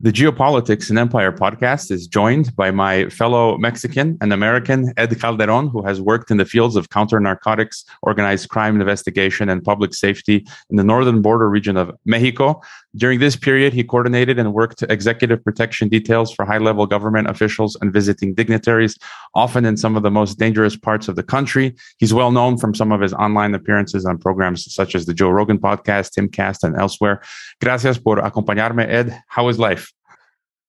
[0.00, 5.66] The Geopolitics and Empire podcast is joined by my fellow Mexican and American Ed Calderon,
[5.66, 10.46] who has worked in the fields of counter narcotics, organized crime investigation, and public safety
[10.70, 12.60] in the northern border region of Mexico.
[12.98, 17.76] During this period, he coordinated and worked executive protection details for high level government officials
[17.80, 18.98] and visiting dignitaries,
[19.36, 21.76] often in some of the most dangerous parts of the country.
[21.98, 25.30] He's well known from some of his online appearances on programs such as the Joe
[25.30, 27.22] Rogan podcast, Timcast, and elsewhere.
[27.60, 29.16] Gracias por acompañarme, Ed.
[29.28, 29.92] How is life?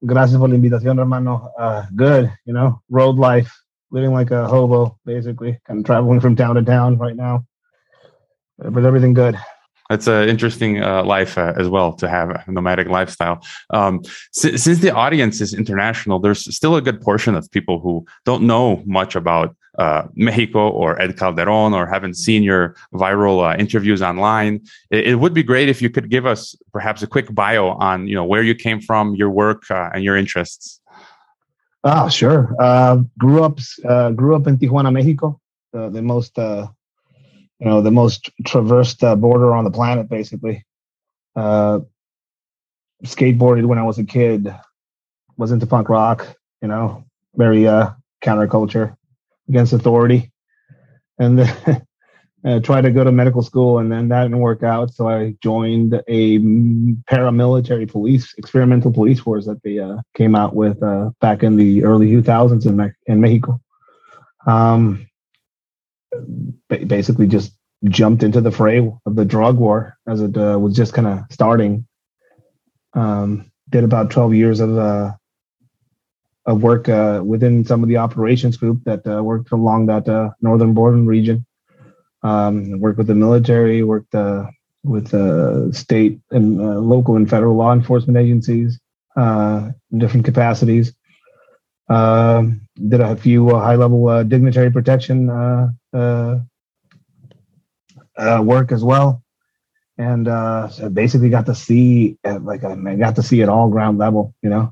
[0.05, 1.51] Gracias por la invitación, hermano.
[1.57, 3.51] Uh, good, you know, road life,
[3.89, 7.43] living like a hobo, basically, kind of traveling from town to town right now.
[8.59, 9.35] But everything good.
[9.89, 13.43] That's an interesting uh, life uh, as well to have a nomadic lifestyle.
[13.71, 18.43] Um, since the audience is international, there's still a good portion of people who don't
[18.43, 24.01] know much about uh, Mexico or Ed Calderon or haven't seen your viral uh, interviews
[24.03, 24.61] online.
[24.91, 28.07] It, it, would be great if you could give us perhaps a quick bio on
[28.07, 30.81] you know where you came from, your work, uh, and your interests.
[31.83, 32.53] Ah, sure.
[32.59, 33.59] Uh, grew up
[34.15, 35.39] grew up in Tijuana, Mexico,
[35.71, 36.37] the most
[37.59, 40.65] you know the most traversed uh, border on the planet basically.
[41.35, 41.79] Uh,
[43.05, 44.53] skateboarded when i was a kid
[45.37, 48.95] was into punk rock you know very uh, counterculture
[49.47, 50.31] against authority.
[51.17, 51.39] And
[52.45, 55.35] uh, tried to go to medical school and then that didn't work out so i
[55.43, 56.39] joined a
[57.09, 61.83] paramilitary police experimental police force that they uh, came out with uh, back in the
[61.83, 63.59] early 2000s in, Me- in mexico.
[64.47, 65.08] Um,
[66.67, 67.53] basically just
[67.85, 71.19] jumped into the fray of the drug war as it uh, was just kind of
[71.31, 71.87] starting.
[72.93, 75.13] Um, did about 12 years of uh,
[76.45, 80.31] of work uh, within some of the operations group that uh, worked along that uh,
[80.41, 81.45] northern border region.
[82.23, 84.47] Um, worked with the military, worked uh,
[84.83, 85.09] with
[85.75, 86.57] state and
[86.89, 88.79] local and federal law enforcement agencies
[89.15, 90.93] in different capacities.
[91.89, 95.69] Um, did a few high level dignitary protection uh,
[98.43, 99.23] work as well,
[99.97, 103.69] and uh, so basically got to see uh, like I got to see it all
[103.69, 104.71] ground level, you know,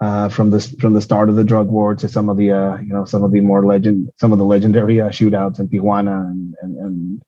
[0.00, 2.76] uh, from the from the start of the drug war to some of the uh,
[2.78, 6.26] you know some of the more legend some of the legendary uh, shootouts in Tijuana,
[6.30, 7.22] and, and, and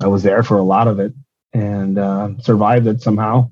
[0.00, 1.14] I was there for a lot of it
[1.52, 3.50] and uh, survived it somehow.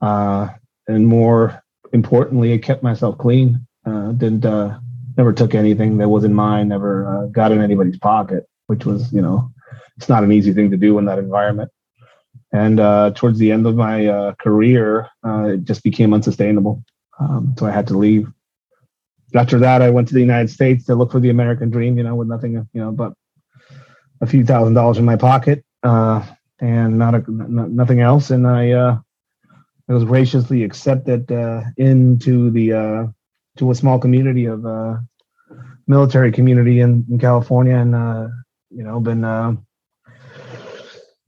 [0.00, 0.48] Uh,
[0.88, 1.62] and more
[1.92, 3.66] importantly, I kept myself clean.
[3.84, 4.78] Uh, didn't uh,
[5.16, 6.68] never took anything that wasn't mine.
[6.68, 9.50] Never uh, got in anybody's pocket, which was you know
[9.96, 11.70] it's not an easy thing to do in that environment.
[12.52, 16.84] And uh, towards the end of my uh, career, uh, it just became unsustainable.
[17.18, 18.30] Um, so I had to leave.
[19.34, 22.04] After that, I went to the United States to look for the American dream, you
[22.04, 23.14] know, with nothing, you know, but
[24.20, 26.22] a few thousand dollars in my pocket uh,
[26.60, 28.30] and not, a, nothing else.
[28.30, 28.98] And I, uh,
[29.88, 33.12] I was graciously accepted uh, into the
[33.56, 35.04] to a small community of a
[35.86, 38.32] military community in, in California, and
[38.70, 39.22] you know, been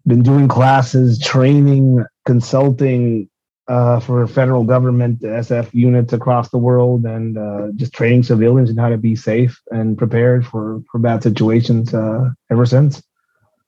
[0.07, 3.29] been doing classes, training, consulting
[3.69, 8.77] uh, for federal government SF units across the world, and uh, just training civilians in
[8.77, 13.03] how to be safe and prepared for for bad situations uh, ever since.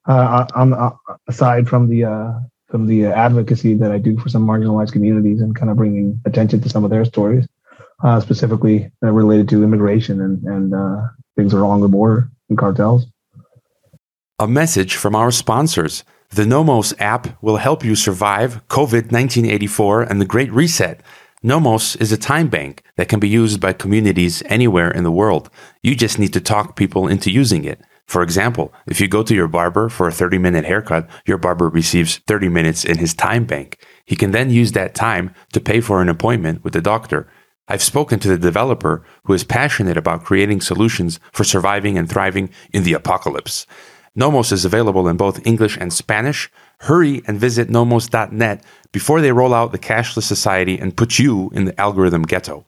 [0.06, 0.91] Uh, on uh,
[1.28, 2.33] aside from the uh,
[2.69, 6.61] from the advocacy that I do for some marginalized communities and kind of bringing attention
[6.61, 7.47] to some of their stories,
[8.03, 11.01] Uh, specifically uh, related to immigration and and uh,
[11.34, 13.07] things along the border and cartels.
[14.39, 16.05] A message from our sponsors.
[16.31, 21.01] The Nomos app will help you survive COVID 1984 and the Great Reset.
[21.43, 25.49] Nomos is a time bank that can be used by communities anywhere in the world.
[25.83, 27.81] You just need to talk people into using it.
[28.07, 31.69] For example, if you go to your barber for a 30 minute haircut, your barber
[31.69, 33.78] receives 30 minutes in his time bank.
[34.05, 37.28] He can then use that time to pay for an appointment with the doctor.
[37.69, 42.50] I've spoken to the developer who is passionate about creating solutions for surviving and thriving
[42.72, 43.66] in the apocalypse.
[44.15, 46.50] Nomos is available in both English and Spanish.
[46.81, 51.65] Hurry and visit nomos.net before they roll out the cashless society and put you in
[51.65, 52.66] the algorithm ghetto.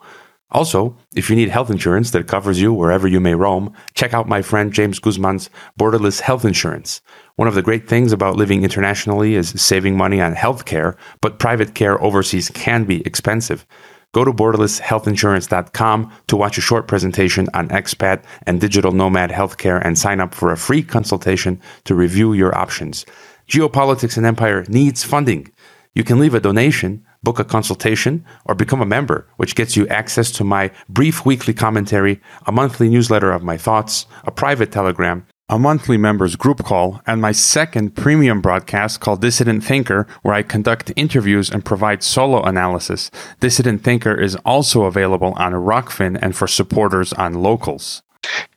[0.50, 4.29] Also, if you need health insurance that covers you wherever you may roam, check out
[4.29, 7.03] my friend James Guzman's Borderless Health Insurance.
[7.37, 11.39] One of the great things about living internationally is saving money on health care, but
[11.39, 13.67] private care overseas can be expensive.
[14.15, 19.99] Go to borderlesshealthinsurance.com to watch a short presentation on expat and digital nomad healthcare and
[19.99, 23.05] sign up for a free consultation to review your options.
[23.49, 25.53] Geopolitics and Empire needs funding.
[25.95, 29.87] You can leave a donation, book a consultation, or become a member, which gets you
[29.89, 35.27] access to my brief weekly commentary, a monthly newsletter of my thoughts, a private telegram,
[35.50, 40.43] a monthly members group call, and my second premium broadcast called Dissident Thinker, where I
[40.43, 43.11] conduct interviews and provide solo analysis.
[43.41, 48.03] Dissident Thinker is also available on Rokfin and for supporters on Locals.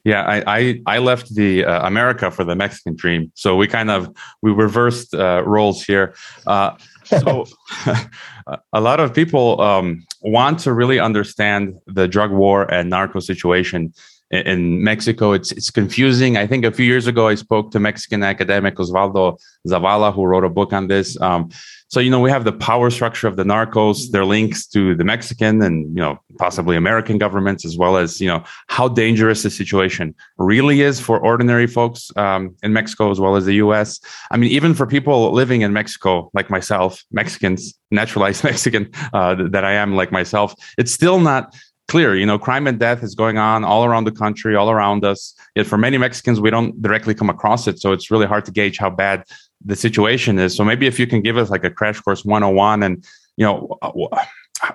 [0.04, 3.90] Yeah, I I, I left the uh, America for the Mexican dream, so we kind
[3.90, 6.14] of we reversed uh, roles here.
[6.46, 6.72] Uh,
[7.04, 7.46] so
[8.74, 13.94] a lot of people um, want to really understand the drug war and narco situation
[14.32, 15.34] in Mexico.
[15.34, 16.38] It's it's confusing.
[16.38, 20.46] I think a few years ago I spoke to Mexican academic Oswaldo Zavala, who wrote
[20.46, 21.20] a book on this.
[21.20, 21.50] Um,
[21.90, 25.04] so you know we have the power structure of the narcos, their links to the
[25.04, 29.50] Mexican and you know possibly American governments, as well as you know how dangerous the
[29.50, 34.00] situation really is for ordinary folks um, in Mexico as well as the U.S.
[34.32, 39.66] I mean, even for people living in Mexico, like myself, Mexicans, naturalized Mexican uh, that
[39.66, 41.54] I am, like myself, it's still not
[41.88, 42.16] clear.
[42.16, 45.36] You know, crime and death is going on all around the country, all around us.
[45.56, 47.80] Yet for many Mexicans, we don't directly come across it.
[47.80, 49.24] So it's really hard to gauge how bad
[49.64, 50.56] the situation is.
[50.56, 53.06] So maybe if you can give us like a crash course 101 and,
[53.38, 53.78] you know,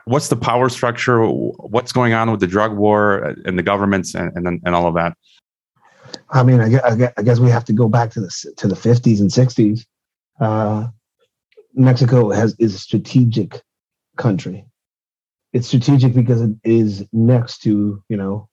[0.04, 1.24] what's the power structure?
[1.26, 4.94] What's going on with the drug war and the governments and, and, and all of
[4.94, 5.16] that?
[6.30, 8.74] I mean, I guess, I guess we have to go back to the, to the
[8.74, 9.86] 50s and 60s.
[10.40, 10.88] Uh,
[11.74, 13.62] Mexico has is a strategic
[14.16, 14.64] country
[15.56, 18.48] it's strategic because it is next to you know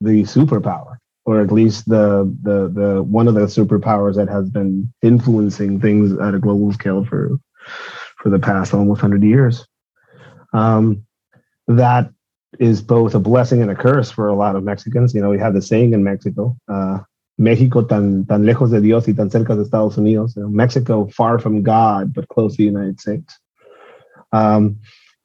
[0.00, 4.92] the superpower or at least the the the one of the superpowers that has been
[5.02, 7.36] influencing things at a global scale for
[8.18, 9.66] for the past almost 100 years
[10.52, 11.04] um,
[11.66, 12.10] that
[12.60, 15.12] is both a blessing and a curse for a lot of Mexicans.
[15.12, 17.00] You know, we have the saying in Mexico, uh,
[17.40, 20.36] México tan, tan lejos de Dios y tan cerca de Estados Unidos.
[20.36, 23.36] You know, Mexico far from God, but close to the United States.
[24.32, 24.78] Um,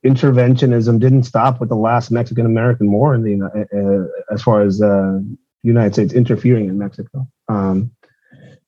[0.05, 4.81] interventionism didn't stop with the last Mexican American War in the uh, as far as
[4.81, 5.19] uh,
[5.63, 7.27] United States interfering in Mexico.
[7.47, 7.91] Um,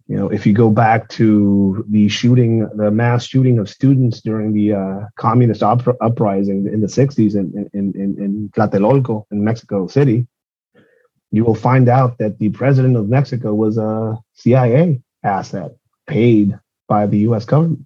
[0.07, 4.51] you know, if you go back to the shooting, the mass shooting of students during
[4.51, 9.88] the uh, communist up- uprising in the 60s in, in, in, in Tlatelolco in Mexico
[9.88, 10.28] City,
[11.31, 15.72] you will find out that the president of Mexico was a CIA asset
[16.07, 17.86] paid by the US government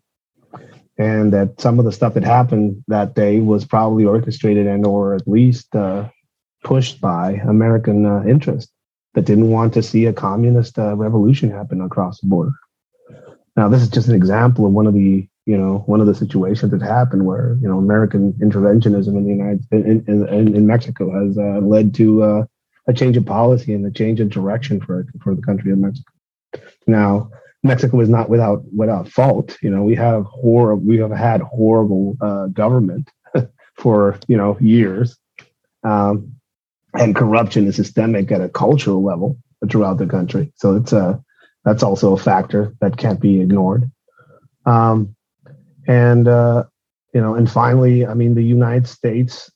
[0.98, 5.16] and that some of the stuff that happened that day was probably orchestrated and or
[5.16, 6.08] at least uh,
[6.64, 8.72] pushed by American uh, interest
[9.14, 12.54] that didn't want to see a communist uh, revolution happen across the border.
[13.56, 16.16] Now, this is just an example of one of the you know one of the
[16.16, 21.12] situations that happened where you know American interventionism in the United in in, in Mexico
[21.12, 22.46] has uh, led to uh,
[22.88, 26.12] a change of policy and a change of direction for for the country of Mexico.
[26.88, 27.32] Now,
[27.66, 29.58] Mexico is not without without fault.
[29.62, 33.10] You know, we have horrible, we have had horrible uh, government
[33.76, 35.18] for you know years,
[35.84, 36.32] um,
[36.94, 39.38] and corruption is systemic at a cultural level
[39.70, 40.54] throughout the country.
[40.56, 41.22] So it's a
[41.64, 43.92] that's also a factor that can't be ignored.
[44.66, 45.16] Um,
[45.88, 46.66] and uh,
[47.14, 49.52] you know, and finally, I mean, the United States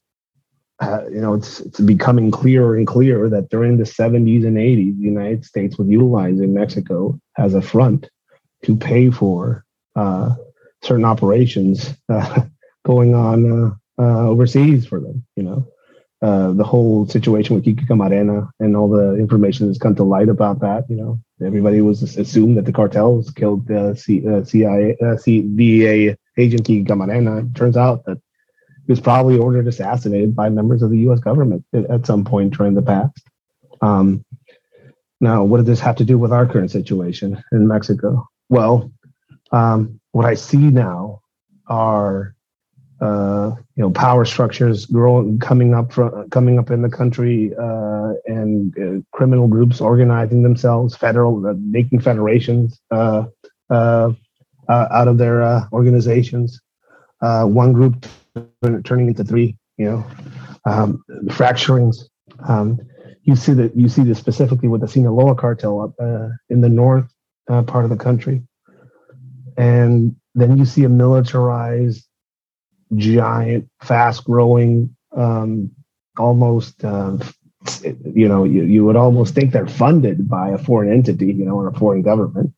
[0.82, 4.98] uh, you know, it's it's becoming clearer and clearer that during the 70s and 80s,
[4.98, 8.10] the United States was utilizing Mexico as a front
[8.64, 9.66] to pay for
[9.96, 10.36] uh,
[10.82, 12.44] certain operations uh,
[12.86, 15.26] going on uh, uh, overseas for them.
[15.36, 15.68] You know,
[16.22, 20.30] uh, the whole situation with Kiki Camarena and all the information that's come to light
[20.30, 20.86] about that.
[20.90, 26.86] You know, everybody was assumed that the cartels killed the C, CIA, C, agent Kiki
[26.86, 27.46] Camarena.
[27.50, 28.22] It turns out that
[28.90, 31.20] was probably ordered assassinated by members of the U.S.
[31.20, 33.22] government at some point during the past.
[33.82, 34.26] Um,
[35.22, 38.28] now, what does this have to do with our current situation in Mexico?
[38.50, 38.92] Well,
[39.52, 41.22] um, what I see now
[41.68, 42.36] are
[43.00, 48.14] uh, you know power structures growing, coming up from coming up in the country, uh,
[48.26, 53.26] and uh, criminal groups organizing themselves, federal uh, making federations uh,
[53.70, 54.12] uh,
[54.68, 56.60] out of their organizations.
[57.22, 58.06] one group
[58.84, 60.06] turning into three, you know,
[60.66, 62.04] um, fracturings.
[62.48, 62.80] Um,
[63.24, 66.70] you see that you see this specifically with the Sinaloa cartel up uh, in the
[66.70, 67.12] north
[67.50, 68.44] uh, part of the country,
[69.58, 72.06] and then you see a militarized,
[72.96, 75.72] giant, fast-growing, um,
[76.18, 76.84] almost.
[76.84, 77.18] Uh,
[77.84, 81.56] you know, you, you would almost think they're funded by a foreign entity, you know,
[81.56, 82.54] or a foreign government,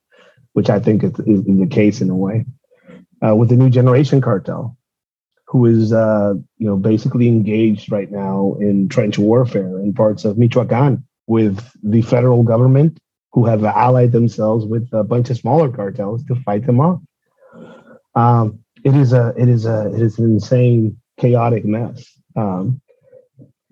[0.54, 2.46] which I think is, is, the case in a way.
[3.26, 4.78] Uh, with the new generation cartel,
[5.52, 10.38] who is uh, you know basically engaged right now in trench warfare in parts of
[10.38, 12.98] Michoacan with the federal government,
[13.34, 17.02] who have allied themselves with a bunch of smaller cartels to fight them off.
[18.16, 22.10] Um, it is a it is a it is an insane chaotic mess.
[22.38, 22.82] Um,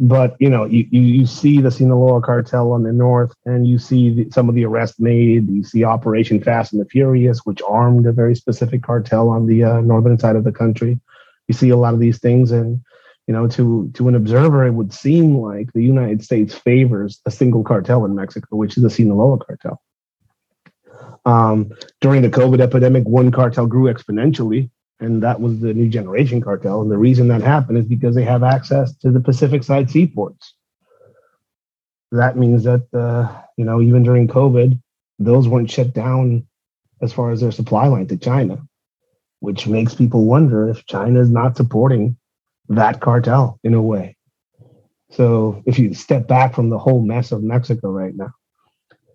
[0.02, 4.10] but you know, you, you, see the Sinaloa cartel on the north, and you see
[4.14, 5.50] the, some of the arrests made.
[5.50, 9.64] You see Operation Fast and the Furious, which armed a very specific cartel on the
[9.64, 11.00] uh, northern side of the country.
[11.50, 12.80] You see a lot of these things, and
[13.28, 17.32] you know, to to an observer, it would seem like the United States favors a
[17.32, 19.82] single cartel in Mexico, which is the Sinaloa cartel.
[21.26, 26.40] Um, during the COVID epidemic, one cartel grew exponentially, and that was the New Generation
[26.40, 26.82] cartel.
[26.82, 30.54] And the reason that happened is because they have access to the Pacific side seaports.
[32.12, 34.80] That means that uh, you know even during COVID,
[35.20, 36.48] those weren't shut down
[37.02, 38.68] as far as their supply line to China,
[39.40, 42.18] which makes people wonder if China is not supporting
[42.70, 44.16] that cartel in a way.
[45.12, 48.32] So if you step back from the whole mess of Mexico right now,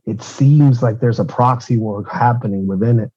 [0.07, 3.13] it seems like there's a proxy war happening within it.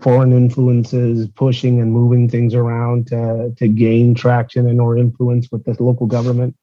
[0.00, 5.64] Foreign influences pushing and moving things around to, to gain traction and or influence with
[5.64, 6.56] the local government.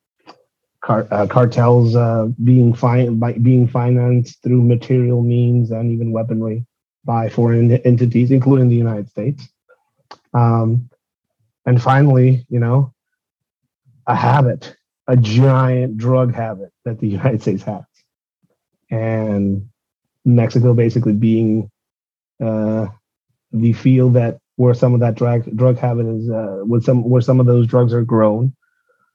[0.84, 6.66] Car, uh, cartels uh, being fi- being financed through material means and even weaponry
[7.08, 9.50] by foreign entities, including the United States.
[10.34, 10.92] Um,
[11.66, 12.94] and finally, you know,
[14.06, 14.76] a habit,
[15.08, 17.84] a giant drug habit that the United States has
[18.90, 19.70] and
[20.26, 21.70] Mexico basically being
[22.44, 22.88] uh,
[23.52, 27.22] the field that where some of that drug drug habit is, uh, where some where
[27.22, 28.56] some of those drugs are grown,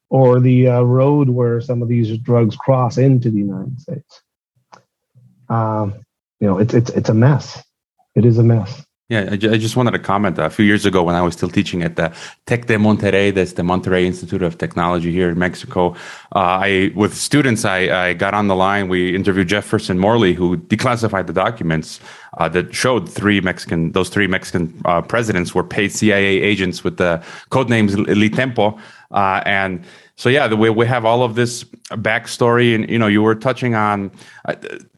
[0.08, 4.22] or the uh, road where some of these drugs cross into the United States.
[5.48, 6.04] Um,
[6.40, 7.62] you know, it's it's it's a mess.
[8.14, 8.84] It is a mess.
[9.08, 10.38] Yeah, I, just wanted to comment.
[10.38, 12.14] A few years ago, when I was still teaching at the
[12.46, 15.94] Tec de Monterrey, that's the Monterrey Institute of Technology here in Mexico,
[16.34, 18.88] uh, I with students, I, I got on the line.
[18.88, 22.00] We interviewed Jefferson Morley, who declassified the documents
[22.38, 26.96] uh, that showed three Mexican, those three Mexican uh, presidents were paid CIA agents with
[26.96, 29.84] the code names Litempo, uh, and
[30.16, 33.34] so yeah, the way we have all of this backstory, and you know, you were
[33.34, 34.10] touching on
[34.46, 34.54] uh,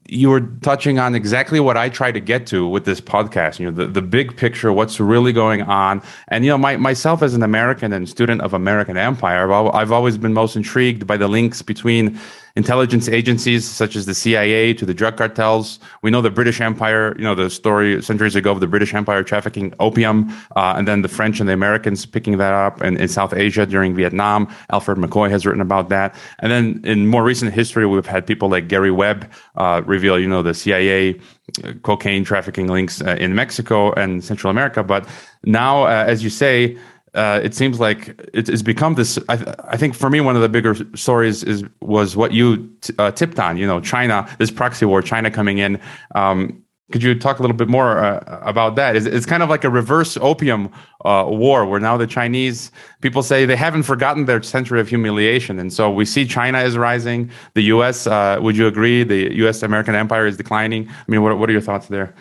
[0.06, 3.58] you were touching on exactly what I try to get to with this podcast.
[3.58, 6.02] You know, the, the big picture, what's really going on.
[6.28, 9.92] And, you know, my, myself as an American and student of American Empire, I've, I've
[9.92, 12.20] always been most intrigued by the links between
[12.56, 15.80] intelligence agencies such as the CIA to the drug cartels.
[16.02, 19.24] We know the British Empire, you know, the story centuries ago of the British Empire
[19.24, 23.08] trafficking opium, uh, and then the French and the Americans picking that up in, in
[23.08, 24.48] South Asia during Vietnam.
[24.70, 26.14] Alfred McCoy has written about that.
[26.38, 30.28] And then in more recent history, we've had people like Gary Webb uh, reveal, you
[30.28, 31.18] know, the CIA
[31.64, 34.84] uh, cocaine trafficking links uh, in Mexico and Central America.
[34.84, 35.08] But
[35.44, 36.78] now, uh, as you say,
[37.14, 39.18] uh, it seems like it, it's become this.
[39.28, 42.92] I, I, think for me, one of the bigger stories is was what you t-
[42.98, 43.56] uh, tipped on.
[43.56, 45.80] You know, China, this proxy war, China coming in.
[46.14, 48.94] Um, could you talk a little bit more uh, about that?
[48.94, 50.70] It's, it's, kind of like a reverse opium
[51.04, 55.58] uh, war, where now the Chinese people say they haven't forgotten their century of humiliation,
[55.58, 57.30] and so we see China is rising.
[57.54, 58.06] The U.S.
[58.06, 59.02] Uh, would you agree?
[59.02, 59.62] The U.S.
[59.62, 60.88] American empire is declining.
[60.88, 62.14] I mean, what what are your thoughts there?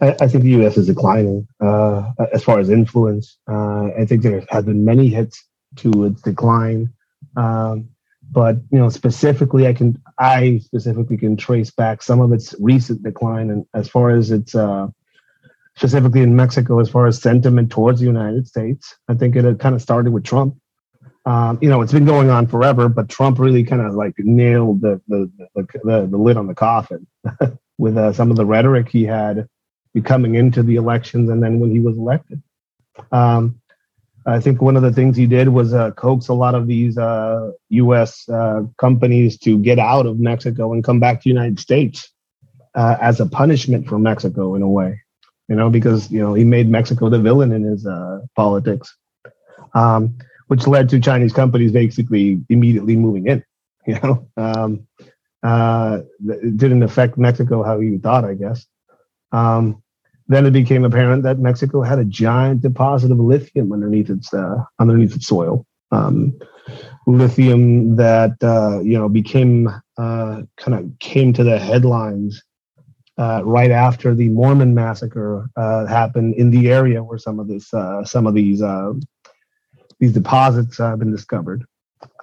[0.00, 0.76] I, I think the U.S.
[0.76, 3.38] is declining uh, as far as influence.
[3.50, 5.44] Uh, I think there have been many hits
[5.76, 6.92] to its decline,
[7.36, 7.88] um,
[8.30, 13.02] but you know specifically, I can I specifically can trace back some of its recent
[13.02, 14.88] decline, and as far as its uh,
[15.76, 19.58] specifically in Mexico, as far as sentiment towards the United States, I think it had
[19.58, 20.56] kind of started with Trump.
[21.26, 24.80] Um, you know, it's been going on forever, but Trump really kind of like nailed
[24.80, 27.06] the the, the the, the lid on the coffin
[27.78, 29.48] with uh, some of the rhetoric he had
[30.04, 32.42] coming into the elections and then when he was elected.
[33.12, 33.60] Um,
[34.26, 36.98] I think one of the things he did was uh, coax a lot of these
[36.98, 38.28] uh, U.S.
[38.28, 42.10] Uh, companies to get out of Mexico and come back to the United States
[42.74, 45.00] uh, as a punishment for Mexico in a way,
[45.48, 48.94] you know, because you know he made Mexico the villain in his uh, politics,
[49.74, 50.18] um,
[50.48, 53.44] which led to Chinese companies basically immediately moving in.
[53.86, 54.86] You know, um,
[55.42, 58.66] uh, it didn't affect Mexico how you thought, I guess.
[59.32, 59.82] Um,
[60.28, 64.64] then it became apparent that Mexico had a giant deposit of lithium underneath its uh,
[64.78, 65.66] underneath its soil.
[65.90, 66.38] Um,
[67.06, 72.42] lithium that uh, you know became uh, kind of came to the headlines
[73.16, 77.72] uh, right after the Mormon massacre uh, happened in the area where some of this
[77.72, 78.62] uh, some of these
[79.98, 81.64] these deposits have been discovered.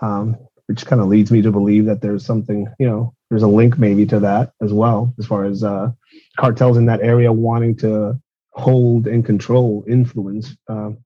[0.02, 3.48] Um, which kind of leads me to believe that there's something, you know, there's a
[3.48, 5.92] link maybe to that as well, as far as uh,
[6.38, 8.20] cartels in that area wanting to
[8.52, 10.56] hold and control influence.
[10.68, 10.98] Um,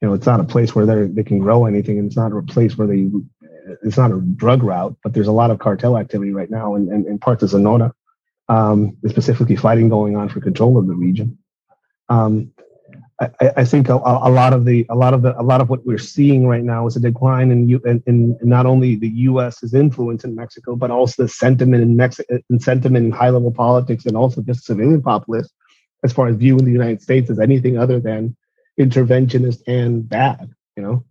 [0.00, 2.32] you know, it's not a place where they they can grow anything, and it's not
[2.32, 3.10] a place where they.
[3.82, 6.92] It's not a drug route, but there's a lot of cartel activity right now in,
[6.92, 7.92] in, in parts of Sonora,
[8.48, 11.38] um, specifically fighting going on for control of the region.
[12.08, 12.52] Um,
[13.20, 15.70] I, I think a, a, lot of the a lot of the a lot of
[15.70, 19.08] what we're seeing right now is a decline in you in, in, not only the
[19.08, 23.50] U.S.'s influence in Mexico, but also the sentiment in Mexico, and sentiment in high level
[23.50, 25.50] politics, and also just civilian populace,
[26.04, 28.36] as far as viewing the United States as anything other than
[28.78, 30.50] interventionist and bad.
[30.76, 31.04] You know,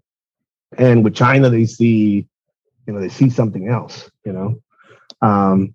[0.77, 2.27] and with China, they see,
[2.85, 4.11] you know, they see something else.
[4.23, 4.61] You know,
[5.23, 5.73] um,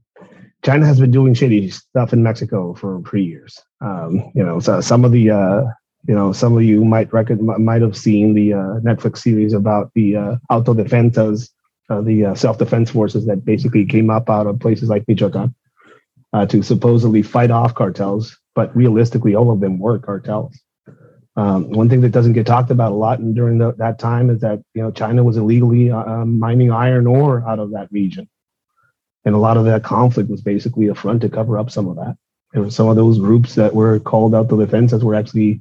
[0.63, 3.61] China has been doing shady stuff in Mexico for three years.
[3.81, 5.63] Um, you know, so some of the uh,
[6.07, 10.17] you know, some of you might might have seen the uh, Netflix series about the
[10.17, 11.51] uh, autodefensas,
[11.91, 15.55] uh, the uh, self-defense forces that basically came up out of places like Michoacan
[16.49, 20.59] to supposedly fight off cartels, but realistically, all of them were cartels.
[21.37, 24.31] Um, one thing that doesn't get talked about a lot and during the, that time
[24.31, 27.91] is that you know China was illegally uh, um, mining iron ore out of that
[27.93, 28.29] region,
[29.25, 31.97] and a lot of that conflict was basically a front to cover up some of
[31.97, 32.17] that.
[32.55, 35.61] Were some of those groups that were called autodefensas were actually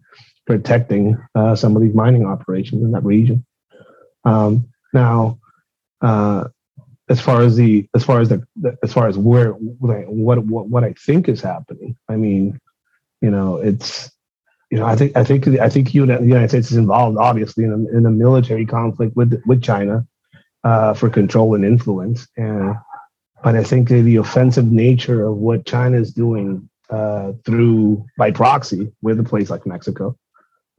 [0.49, 3.45] protecting uh, some of these mining operations in that region.
[4.25, 5.37] Um, now,
[6.01, 6.45] uh,
[7.07, 8.43] as far as the as far as the,
[8.81, 12.59] as far as where what, what what I think is happening, I mean,
[13.21, 14.11] you know, it's
[14.71, 17.71] you know, I think I think I think the United States is involved, obviously, in
[17.71, 20.07] a, in a military conflict with with China
[20.63, 22.27] uh, for control and influence.
[22.37, 22.73] And
[23.43, 28.91] but I think the offensive nature of what China is doing uh, through by proxy
[29.03, 30.17] with a place like Mexico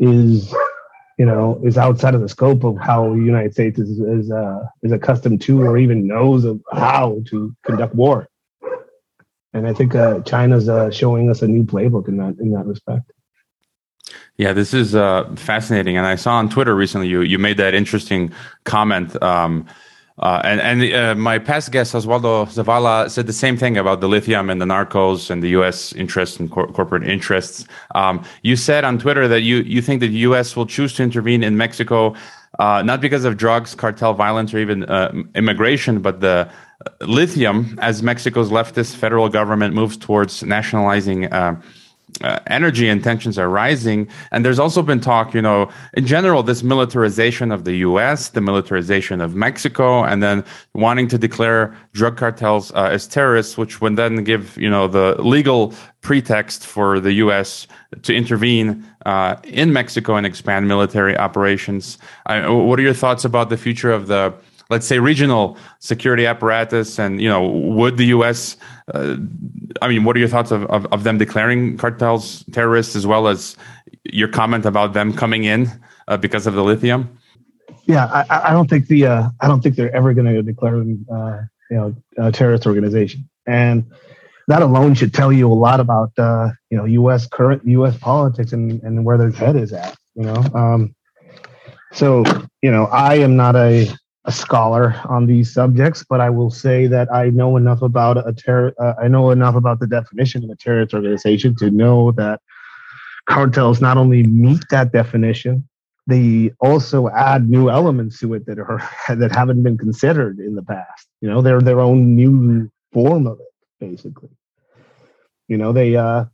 [0.01, 0.53] is
[1.19, 4.65] you know is outside of the scope of how the United States is is uh,
[4.83, 8.27] is accustomed to or even knows of how to conduct war.
[9.53, 12.67] And I think uh, China's uh, showing us a new playbook in that in that
[12.67, 13.13] respect.
[14.37, 17.75] Yeah, this is uh, fascinating, and I saw on Twitter recently you you made that
[17.75, 18.33] interesting
[18.65, 19.23] comment.
[19.23, 19.67] Um,
[20.21, 24.09] uh, and and uh, my past guest Oswaldo Zavala said the same thing about the
[24.09, 25.93] lithium and the narcos and the U.S.
[25.95, 27.67] interests and cor- corporate interests.
[27.95, 30.57] Um, you said on Twitter that you you think that the U.S.
[30.57, 32.15] will choose to intervene in Mexico
[32.59, 36.51] uh, not because of drugs, cartel violence, or even uh, immigration, but the
[36.85, 41.33] uh, lithium as Mexico's leftist federal government moves towards nationalizing
[42.23, 44.09] uh, energy intentions are rising.
[44.31, 48.41] And there's also been talk, you know, in general, this militarization of the US, the
[48.41, 53.97] militarization of Mexico, and then wanting to declare drug cartels uh, as terrorists, which would
[53.97, 57.67] then give, you know, the legal pretext for the US
[58.03, 61.99] to intervene uh, in Mexico and expand military operations.
[62.27, 64.33] what are your thoughts about the future of the
[64.71, 68.57] let's say regional security apparatus and you know would the us
[68.95, 69.17] uh,
[69.83, 73.29] i mean what are your thoughts of, of, of, them declaring cartels terrorists as well
[73.29, 73.57] as
[74.05, 75.69] your comment about them coming in
[76.09, 77.19] uh, because of the lithium?
[77.85, 80.79] Yeah i, I don't think the uh, i don't think they're ever going to declare
[80.79, 83.29] them uh, you know a terrorist organization.
[83.47, 83.91] And
[84.49, 88.53] that alone should tell you a lot about uh, you know us current us politics
[88.53, 90.45] and, and where their head is at you know?
[90.55, 90.95] Um,
[91.93, 92.25] so
[92.63, 93.89] you know i am not a
[94.25, 98.33] a scholar on these subjects, but I will say that I know enough about a
[98.33, 98.75] terror.
[98.79, 102.41] Uh, I know enough about the definition of a terrorist organization to know that
[103.27, 105.67] cartels not only meet that definition,
[106.07, 108.83] they also add new elements to it that are
[109.15, 111.09] that haven't been considered in the past.
[111.23, 114.31] You know, they're their own new form of it, basically.
[115.49, 116.27] You know, they uh,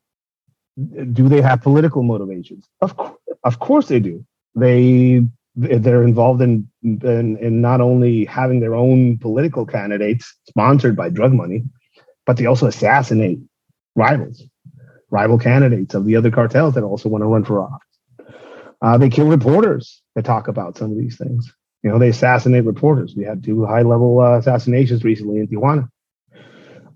[1.13, 2.69] do they have political motivations?
[2.81, 4.25] Of course, of course they do.
[4.57, 5.23] They
[5.57, 11.33] they're involved in, in, in not only having their own political candidates sponsored by drug
[11.33, 11.65] money,
[12.27, 13.39] but they also assassinate
[13.95, 14.43] rivals,
[15.11, 18.37] rival candidates of the other cartels that also want to run for office.
[18.83, 21.51] Uh, they kill reporters that talk about some of these things.
[21.83, 23.15] You know, they assassinate reporters.
[23.17, 25.89] We had two high level uh, assassinations recently in Tijuana.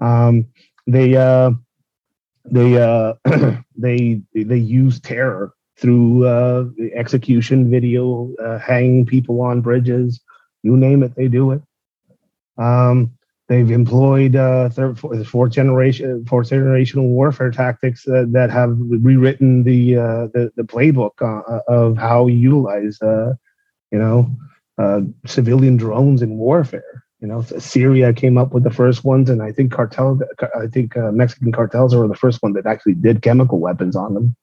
[0.00, 0.46] Um,
[0.86, 1.52] they uh,
[2.44, 3.14] they uh,
[3.76, 6.64] they they use terror through uh,
[6.94, 10.20] execution video, uh, hanging people on bridges,
[10.62, 11.62] you name it, they do it.
[12.58, 13.12] Um,
[13.48, 20.26] they've employed uh, third, fourth generation, fourth generational warfare tactics that, have rewritten the uh,
[20.34, 23.32] the, the, playbook uh, of how you utilize, uh,
[23.90, 24.30] you know,
[24.78, 27.04] uh, civilian drones in warfare.
[27.20, 30.20] You know, Syria came up with the first ones, and I think cartel,
[30.58, 34.36] I think Mexican cartels were the first one that actually did chemical weapons on them.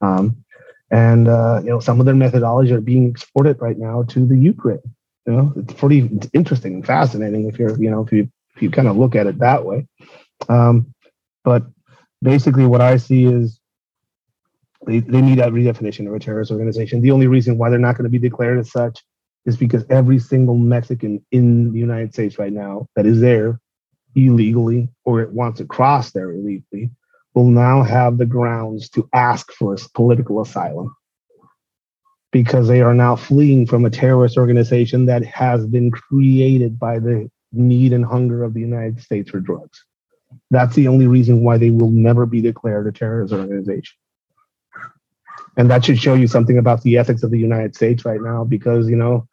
[0.00, 0.44] Um,
[0.90, 4.38] and uh, you know some of their methodology are being exported right now to the
[4.38, 4.80] Ukraine.
[5.26, 8.70] You know, it's pretty interesting and fascinating if you're you know if you if you
[8.70, 9.86] kind of look at it that way.
[10.48, 10.94] Um,
[11.44, 11.64] but
[12.22, 13.60] basically, what I see is
[14.86, 17.00] they, they need a redefinition of a terrorist organization.
[17.00, 19.02] The only reason why they're not going to be declared as such
[19.44, 23.60] is because every single Mexican in the United States right now that is there
[24.14, 26.90] illegally or it wants to cross there illegally
[27.36, 30.96] will now have the grounds to ask for political asylum.
[32.32, 37.30] because they are now fleeing from a terrorist organization that has been created by the
[37.52, 39.84] need and hunger of the United States for drugs.
[40.50, 43.96] That's the only reason why they will never be declared a terrorist organization.
[45.56, 48.44] And that should show you something about the ethics of the United States right now,
[48.44, 49.26] because you know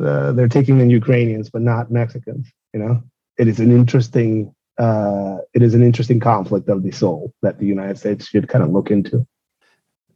[0.00, 2.46] uh, they're taking in Ukrainians, but not Mexicans.
[2.72, 3.02] You know,
[3.38, 7.66] it is an interesting uh, it is an interesting conflict of the soul that the
[7.66, 9.26] United States should kind of look into.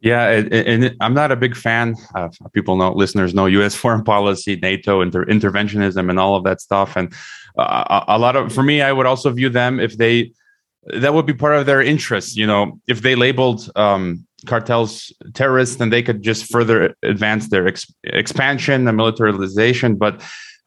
[0.01, 1.95] Yeah, and I'm not a big fan.
[2.15, 3.75] Of, people know, listeners know U.S.
[3.83, 6.95] foreign policy, NATO, inter- interventionism, and all of that stuff.
[6.95, 7.13] And
[7.57, 10.31] uh, a lot of, for me, I would also view them if they,
[10.87, 12.35] that would be part of their interest.
[12.35, 17.67] You know, if they labeled um, cartels terrorists, then they could just further advance their
[17.67, 19.95] ex- expansion and militarization.
[19.95, 20.21] But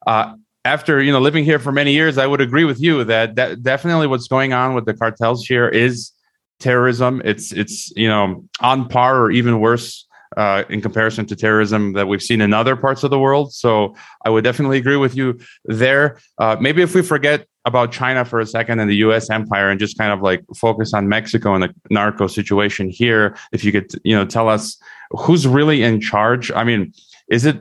[0.07, 0.35] uh,
[0.65, 3.63] after you know living here for many years, I would agree with you that, that
[3.63, 6.13] definitely what's going on with the cartels here is
[6.61, 7.23] terrorism.
[7.25, 12.07] It's it's you know on par or even worse uh, in comparison to terrorism that
[12.07, 13.53] we've seen in other parts of the world.
[13.53, 13.95] So
[14.25, 16.19] I would definitely agree with you there.
[16.39, 19.31] Uh, maybe if we forget about China for a second and the U.S.
[19.31, 23.65] empire and just kind of like focus on Mexico and the narco situation here, if
[23.65, 24.79] you could you know tell us
[25.11, 26.51] who's really in charge.
[26.53, 26.93] I mean,
[27.31, 27.61] is it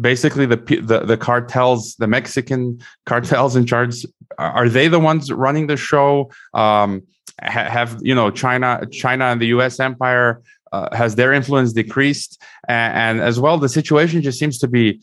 [0.00, 4.04] basically the, the the cartels, the Mexican cartels in charge?
[4.38, 6.30] Are they the ones running the show?
[6.54, 7.02] Um,
[7.40, 9.80] have you know China, China and the U.S.
[9.80, 14.68] empire uh, has their influence decreased, and, and, as well the situation just seems to
[14.68, 15.00] be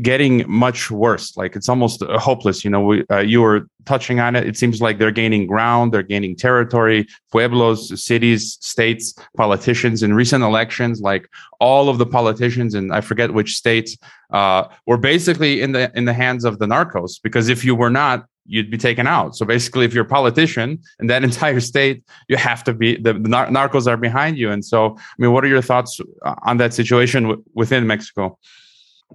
[0.00, 1.36] getting much worse.
[1.36, 2.64] Like it's almost uh, hopeless.
[2.64, 4.46] You know, we, uh, you were touching on it.
[4.46, 10.02] It seems like they're gaining ground, they're gaining territory, pueblos, cities, states, politicians.
[10.02, 11.28] In recent elections, like
[11.60, 13.96] all of the politicians, and I forget which states,
[14.32, 17.20] uh, were basically in the in the hands of the narcos.
[17.22, 19.36] Because if you were not, you'd be taken out.
[19.36, 23.12] So basically, if you're a politician in that entire state, you have to be the,
[23.12, 24.50] the nar- narcos are behind you.
[24.50, 28.38] And so, I mean, what are your thoughts uh, on that situation w- within Mexico?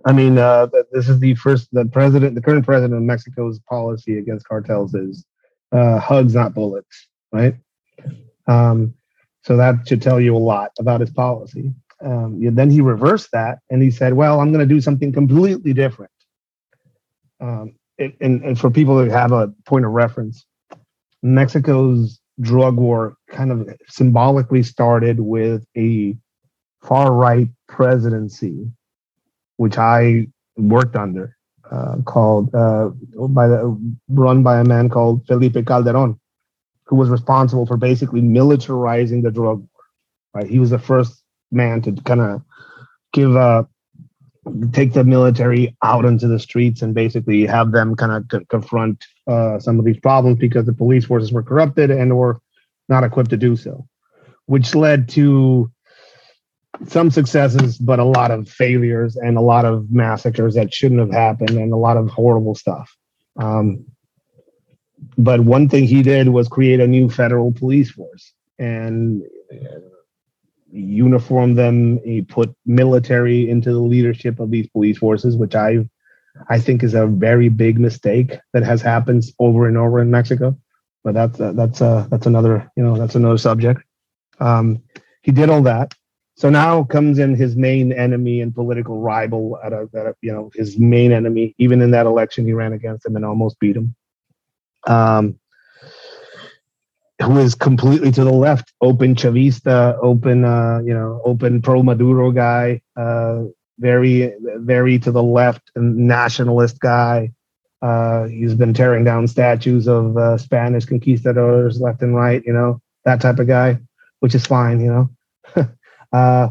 [0.05, 4.17] I mean, uh, this is the first, the president, the current president of Mexico's policy
[4.17, 5.25] against cartels is
[5.71, 7.55] uh, hugs, not bullets, right?
[8.47, 8.93] Um,
[9.43, 11.73] so that should tell you a lot about his policy.
[12.03, 15.73] Um, then he reversed that and he said, well, I'm going to do something completely
[15.73, 16.11] different.
[17.39, 20.45] Um, it, and, and for people that have a point of reference,
[21.23, 26.15] Mexico's drug war kind of symbolically started with a
[26.83, 28.71] far right presidency
[29.57, 31.35] which I worked under,
[31.69, 32.89] uh, called uh,
[33.29, 33.77] by the
[34.09, 36.19] run by a man called Felipe Calderon,
[36.85, 39.83] who was responsible for basically militarizing the drug war.
[40.33, 42.41] Right, he was the first man to kind of
[43.13, 43.63] give uh,
[44.71, 49.05] take the military out into the streets and basically have them kind of c- confront
[49.27, 52.39] uh, some of these problems because the police forces were corrupted and were
[52.89, 53.87] not equipped to do so,
[54.45, 55.71] which led to
[56.87, 61.11] some successes, but a lot of failures and a lot of massacres that shouldn't have
[61.11, 62.95] happened and a lot of horrible stuff.
[63.37, 63.85] Um,
[65.17, 69.79] but one thing he did was create a new federal police force and uh,
[70.71, 71.99] uniform them.
[72.03, 75.87] He put military into the leadership of these police forces, which I,
[76.49, 80.57] I think is a very big mistake that has happened over and over in Mexico.
[81.03, 83.81] But that's uh, that's uh, that's another you know that's another subject.
[84.39, 84.83] Um,
[85.21, 85.93] he did all that
[86.37, 90.31] so now comes in his main enemy and political rival at a, at a, you
[90.31, 91.55] know his main enemy.
[91.57, 93.95] Even in that election, he ran against him and almost beat him.
[94.85, 95.39] Um,
[97.23, 102.31] who is completely to the left, open Chavista, open uh, you know, open pro Maduro
[102.31, 103.45] guy, uh,
[103.79, 107.31] very very to the left nationalist guy.
[107.81, 112.79] Uh, he's been tearing down statues of uh, Spanish conquistadors left and right, you know,
[113.05, 113.79] that type of guy,
[114.19, 115.09] which is fine, you
[115.55, 115.67] know.
[116.11, 116.49] Uh,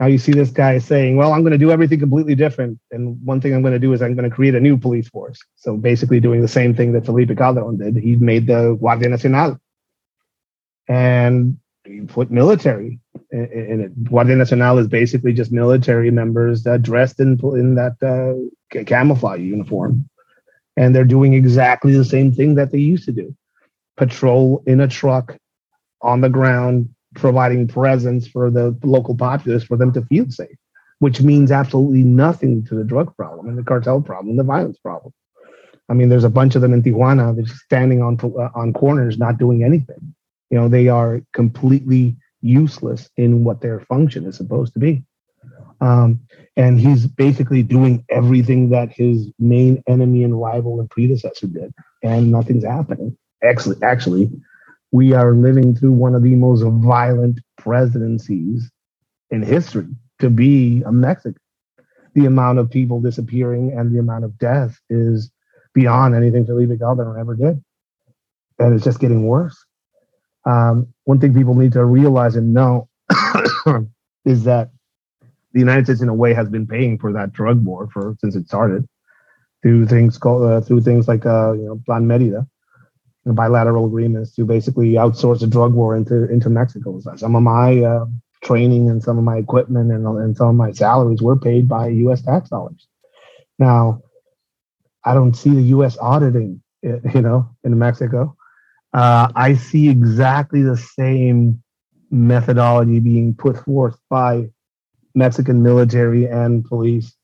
[0.00, 2.78] now you see this guy saying, well, I'm going to do everything completely different.
[2.92, 5.08] And one thing I'm going to do is I'm going to create a new police
[5.08, 5.40] force.
[5.56, 7.96] So basically doing the same thing that Felipe Calderon did.
[7.96, 9.58] He made the Guardia Nacional
[10.86, 13.00] and he put military
[13.32, 14.04] in it.
[14.04, 20.08] Guardia Nacional is basically just military members uh, dressed in, in that uh, camouflage uniform.
[20.76, 23.34] And they're doing exactly the same thing that they used to do.
[23.96, 25.36] Patrol in a truck
[26.00, 30.56] on the ground, providing presence for the local populace for them to feel safe,
[30.98, 35.12] which means absolutely nothing to the drug problem and the cartel problem, the violence problem.
[35.88, 39.18] I mean, there's a bunch of them in Tijuana that's standing on uh, on corners,
[39.18, 40.14] not doing anything.
[40.50, 45.04] You know, they are completely useless in what their function is supposed to be.
[45.80, 46.20] Um,
[46.56, 52.32] and he's basically doing everything that his main enemy and rival and predecessor did, and
[52.32, 53.16] nothing's happening.
[53.42, 54.30] Actually, actually,
[54.92, 58.70] we are living through one of the most violent presidencies
[59.30, 59.86] in history
[60.20, 61.40] to be a Mexican.
[62.14, 65.30] the amount of people disappearing and the amount of death is
[65.74, 67.62] beyond anything Felipe Calderon ever did.
[68.58, 69.56] And it's just getting worse.
[70.44, 72.88] Um, one thing people need to realize and know
[74.24, 74.70] is that
[75.52, 78.34] the United States, in a way, has been paying for that drug war for since
[78.34, 78.88] it started
[79.62, 82.46] through things called uh, through things like uh, you know Plan Merida,
[83.32, 87.00] bilateral agreements to basically outsource the drug war into into Mexico.
[87.00, 88.06] So some of my uh,
[88.42, 91.88] training and some of my equipment and, and some of my salaries were paid by
[91.88, 92.22] U.S.
[92.22, 92.86] tax dollars.
[93.58, 94.02] Now,
[95.04, 95.96] I don't see the U.S.
[95.98, 98.36] auditing, you know, in Mexico.
[98.92, 101.62] Uh, I see exactly the same
[102.10, 104.50] methodology being put forth by
[105.14, 107.14] Mexican military and police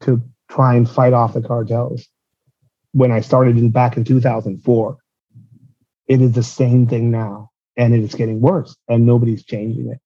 [0.00, 2.08] to try and fight off the cartels.
[2.92, 4.98] When I started in back in 2004,
[6.10, 10.00] it is the same thing now, and it is getting worse, and nobody's changing it.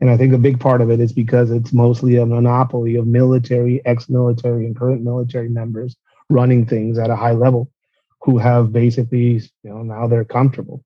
[0.00, 3.06] And I think a big part of it is because it's mostly a monopoly of
[3.06, 5.94] military, ex-military, and current military members
[6.28, 7.70] running things at a high level,
[8.22, 10.82] who have basically, you know, now they're comfortable.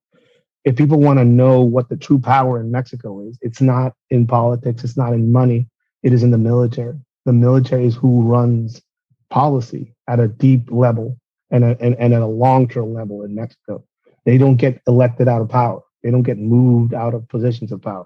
[0.65, 4.27] If people want to know what the true power in Mexico is, it's not in
[4.27, 5.67] politics, it's not in money,
[6.03, 6.99] it is in the military.
[7.25, 8.83] The military is who runs
[9.31, 11.17] policy at a deep level
[11.51, 13.85] and, a, and, and at a long-term level in Mexico.
[14.29, 15.81] They don't get elected out of power.
[16.03, 18.05] They don't get moved out of positions of power.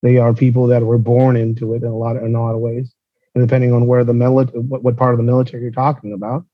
[0.00, 2.54] They are people that were born into it in a lot of, in a lot
[2.54, 2.94] of ways.
[3.34, 6.46] And depending on where the mili- what, what part of the military you're talking about,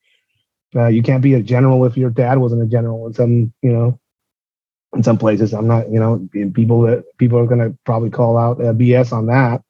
[0.75, 3.73] uh, you can't be a general if your dad wasn't a general in some, you
[3.73, 4.01] know,
[4.92, 5.55] in some places.
[5.55, 9.12] I'm not, you know, people that people are going to probably call out uh, BS
[9.12, 9.62] on that.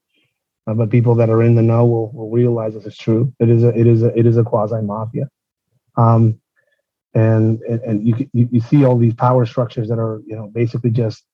[0.67, 3.35] Uh, but people that are in the know will, will realize this is true.
[3.39, 5.29] It is a it is a it is a quasi mafia,
[5.97, 6.41] um,
[7.17, 10.49] and, and and you, you you see all these power structures that are you know
[10.49, 11.25] basically just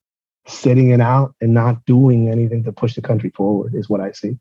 [0.47, 4.13] sitting it out and not doing anything to push the country forward is what I
[4.13, 4.39] see.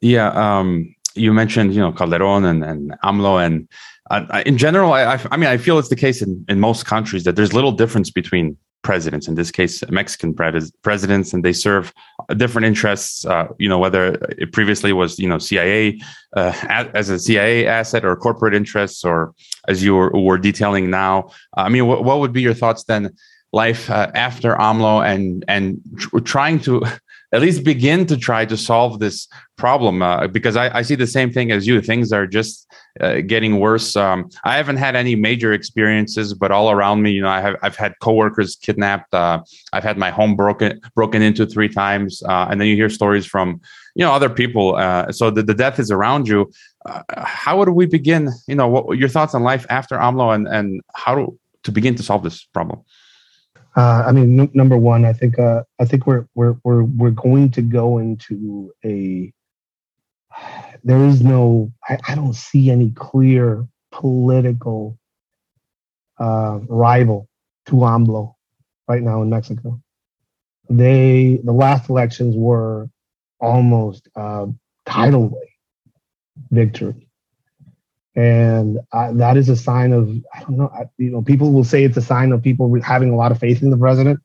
[0.00, 3.68] Yeah, um, you mentioned you know Calderon and, and AMLO and
[4.10, 7.24] uh, in general, I, I mean I feel it's the case in, in most countries
[7.24, 8.56] that there's little difference between
[8.86, 10.32] presidents, in this case, Mexican
[10.88, 11.92] presidents, and they serve
[12.36, 13.26] different interests.
[13.26, 14.02] Uh, you know, whether
[14.42, 16.00] it previously was, you know, CIA
[16.36, 16.52] uh,
[16.94, 19.34] as a CIA asset or corporate interests, or
[19.66, 21.30] as you were, were detailing now.
[21.56, 23.10] I mean, what, what would be your thoughts then?
[23.52, 26.82] Life uh, after AMLO and and tr- trying to
[27.36, 31.06] at least begin to try to solve this problem uh, because I, I, see the
[31.06, 31.82] same thing as you.
[31.82, 32.66] Things are just
[33.00, 33.94] uh, getting worse.
[33.94, 37.56] Um, I haven't had any major experiences, but all around me, you know, I have
[37.62, 39.12] I've had coworkers kidnapped.
[39.12, 39.42] Uh,
[39.74, 43.26] I've had my home broken broken into three times, uh, and then you hear stories
[43.26, 43.60] from
[43.94, 44.76] you know other people.
[44.76, 46.50] Uh, so the, the death is around you.
[46.86, 48.30] Uh, how would we begin?
[48.48, 51.96] You know, what your thoughts on life after AMLO and and how to, to begin
[51.96, 52.80] to solve this problem?
[53.76, 57.10] Uh, I mean, n- number one, I think uh, I think we're we're we're we're
[57.10, 59.32] going to go into a.
[60.84, 61.72] There is no.
[61.88, 64.98] I, I don't see any clear political
[66.18, 67.28] uh, rival
[67.66, 68.34] to AMLO
[68.88, 69.80] right now in Mexico.
[70.70, 72.88] They the last elections were
[73.40, 74.46] almost uh,
[74.86, 75.38] tidal
[76.50, 77.05] victory
[78.16, 80.70] and that is a sign of I don't know.
[80.74, 83.38] I, you know, people will say it's a sign of people having a lot of
[83.38, 84.20] faith in the president.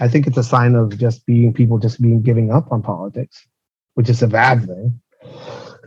[0.00, 3.46] I think it's a sign of just being people just being giving up on politics,
[3.94, 5.00] which is a bad thing.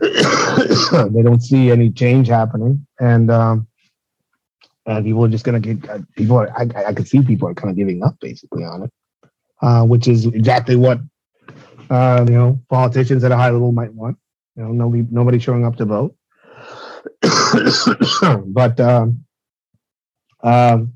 [0.00, 3.66] they don't see any change happening, and um,
[4.86, 6.38] and people are just gonna get uh, people.
[6.38, 8.92] Are, I I could see people are kind of giving up basically on it,
[9.60, 11.00] uh, which is exactly what
[11.90, 14.16] uh, you know politicians at a high level might want.
[14.56, 16.15] You know, nobody nobody showing up to vote
[18.46, 19.24] but um,
[20.42, 20.92] um,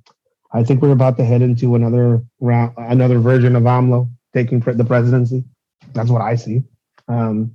[0.53, 4.85] I think we're about to head into another round, another version of AMLO taking the
[4.85, 5.45] presidency.
[5.93, 6.63] That's what I see,
[7.09, 7.55] um,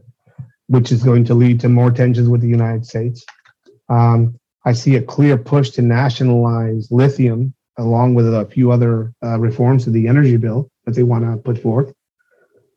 [0.67, 3.25] which is going to lead to more tensions with the United States.
[3.89, 9.39] Um, I see a clear push to nationalize lithium, along with a few other uh,
[9.39, 11.93] reforms to the energy bill that they want to put forth,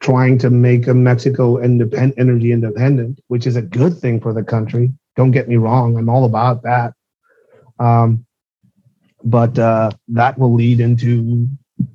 [0.00, 4.92] trying to make Mexico independent, energy independent, which is a good thing for the country
[5.18, 5.98] don't get me wrong.
[5.98, 6.94] I'm all about that.
[7.80, 8.24] Um,
[9.24, 11.48] but uh, that will lead into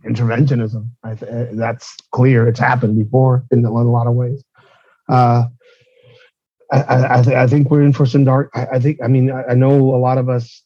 [0.06, 0.90] interventionism.
[1.06, 2.50] Th- that's clear.
[2.50, 4.44] It's happened before in a lot of ways.
[5.08, 5.46] Uh,
[6.70, 8.50] I, I, th- I, think we're in for some dark.
[8.54, 9.00] I, I think.
[9.02, 10.62] I mean, I, know a lot of us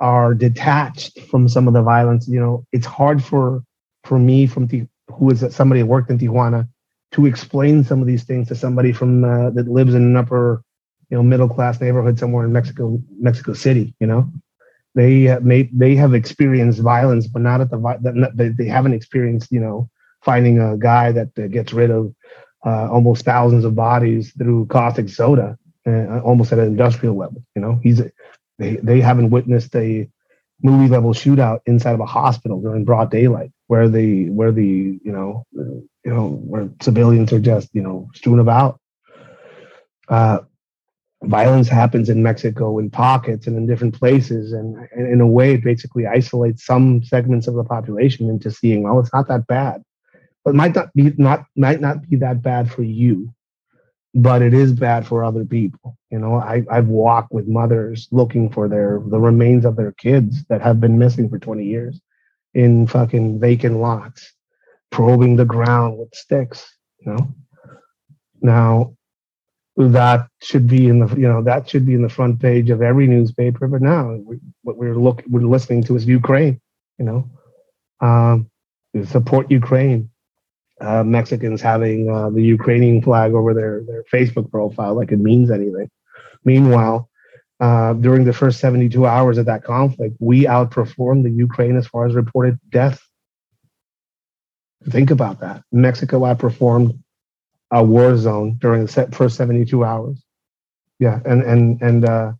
[0.00, 2.26] are detached from some of the violence.
[2.26, 3.62] You know, it's hard for
[4.04, 4.66] for me, from
[5.12, 6.68] who is somebody who worked in Tijuana,
[7.12, 10.62] to explain some of these things to somebody from uh, that lives in an upper
[11.10, 13.94] you know middle class neighborhood somewhere in Mexico Mexico City.
[14.00, 14.30] You know,
[14.94, 19.60] they made they have experienced violence, but not at the they, they haven't experienced you
[19.60, 19.88] know
[20.22, 22.14] finding a guy that gets rid of
[22.66, 27.42] uh, almost thousands of bodies through caustic soda, uh, almost at an industrial level.
[27.54, 28.02] You know, he's
[28.58, 30.08] they they haven't witnessed a
[30.62, 35.12] movie level shootout inside of a hospital during broad daylight, where the where the you
[35.12, 38.80] know you know where civilians are just you know strewn about.
[40.08, 40.40] Uh,
[41.24, 45.54] violence happens in Mexico in pockets and in different places, and, and in a way,
[45.54, 49.82] it basically isolates some segments of the population into seeing, well, it's not that bad,
[50.44, 53.32] but might not be not might not be that bad for you,
[54.14, 55.96] but it is bad for other people.
[56.10, 60.44] You know, I, I've walked with mothers looking for their the remains of their kids
[60.44, 62.00] that have been missing for 20 years
[62.54, 64.32] in fucking vacant lots,
[64.90, 66.64] probing the ground with sticks.
[67.00, 67.34] You know,
[68.40, 68.96] now
[69.78, 72.82] that should be in the you know that should be in the front page of
[72.82, 73.68] every newspaper.
[73.68, 76.60] But now we, what we're look we're listening to is Ukraine.
[76.98, 77.30] You know,
[78.00, 78.50] um,
[79.06, 80.10] support Ukraine.
[80.80, 85.50] Uh, Mexicans having uh, the Ukrainian flag over their their Facebook profile like it means
[85.50, 85.88] anything.
[86.44, 87.08] Meanwhile,
[87.60, 92.06] uh, during the first 72 hours of that conflict, we outperformed the Ukraine as far
[92.06, 93.00] as reported death.
[94.88, 95.62] Think about that.
[95.72, 96.98] Mexico outperformed
[97.70, 100.22] a war zone during the first 72 hours.
[100.98, 102.32] Yeah, and and and uh,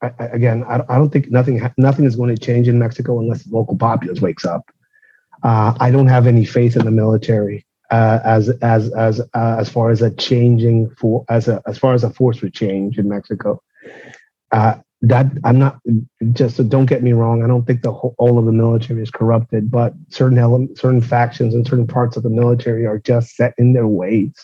[0.00, 3.18] I, I, again, I, I don't think nothing nothing is going to change in Mexico
[3.18, 4.70] unless the local populace wakes up.
[5.42, 9.68] Uh, I don't have any faith in the military uh, as as as uh, as
[9.68, 13.08] far as a changing for as a as far as a force for change in
[13.08, 13.62] Mexico.
[15.00, 15.78] That I'm not
[16.32, 17.44] just so don't get me wrong.
[17.44, 21.00] I don't think the whole all of the military is corrupted, but certain elements, certain
[21.00, 24.34] factions, and certain parts of the military are just set in their ways.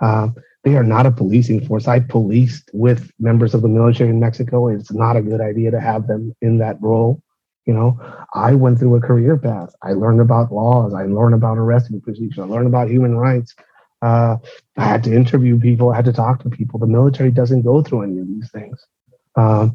[0.00, 0.28] Uh,
[0.62, 1.88] they are not a policing force.
[1.88, 4.68] I policed with members of the military in Mexico.
[4.68, 7.22] It's not a good idea to have them in that role.
[7.66, 7.98] You know,
[8.34, 9.74] I went through a career path.
[9.82, 10.94] I learned about laws.
[10.94, 12.38] I learned about arresting procedures.
[12.38, 13.54] I learned about human rights.
[14.02, 14.36] Uh,
[14.76, 15.90] I had to interview people.
[15.90, 16.78] I had to talk to people.
[16.78, 18.84] The military doesn't go through any of these things.
[19.36, 19.68] Uh,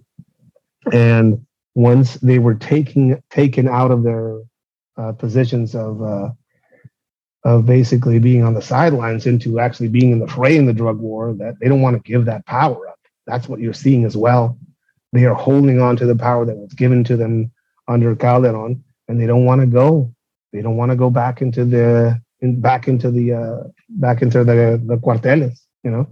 [0.92, 1.46] and
[1.76, 4.40] once they were taking taken out of their
[4.98, 6.30] uh, positions of uh,
[7.44, 11.00] of basically being on the sidelines into actually being in the fray in the drug
[11.00, 13.00] war, that they don't want to give that power up.
[13.26, 14.58] That's what you're seeing as well.
[15.14, 17.52] They are holding on to the power that was given to them
[17.88, 20.14] under Calderon, and they don't want to go.
[20.52, 24.44] They don't want to go back into the in, back into the uh, back into
[24.44, 25.62] the the cuarteles.
[25.84, 26.08] You know,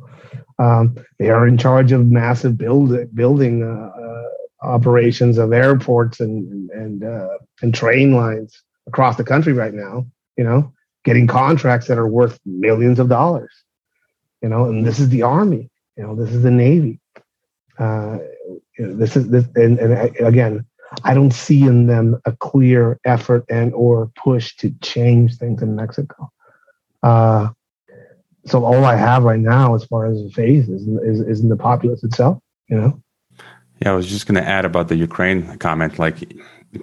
[0.59, 4.23] um, they are in charge of massive build, building uh, uh,
[4.61, 10.05] operations of airports and and uh, and train lines across the country right now.
[10.37, 13.53] You know, getting contracts that are worth millions of dollars.
[14.41, 15.69] You know, and this is the army.
[15.95, 16.99] You know, this is the navy.
[17.79, 18.19] Uh,
[18.77, 20.65] this is this, and, and again,
[21.03, 25.75] I don't see in them a clear effort and or push to change things in
[25.75, 26.31] Mexico.
[27.03, 27.49] Uh,
[28.47, 31.57] so all I have right now, as far as faith, is, is is in the
[31.57, 32.39] populace itself.
[32.69, 33.03] You know.
[33.81, 35.99] Yeah, I was just going to add about the Ukraine comment.
[35.99, 36.33] Like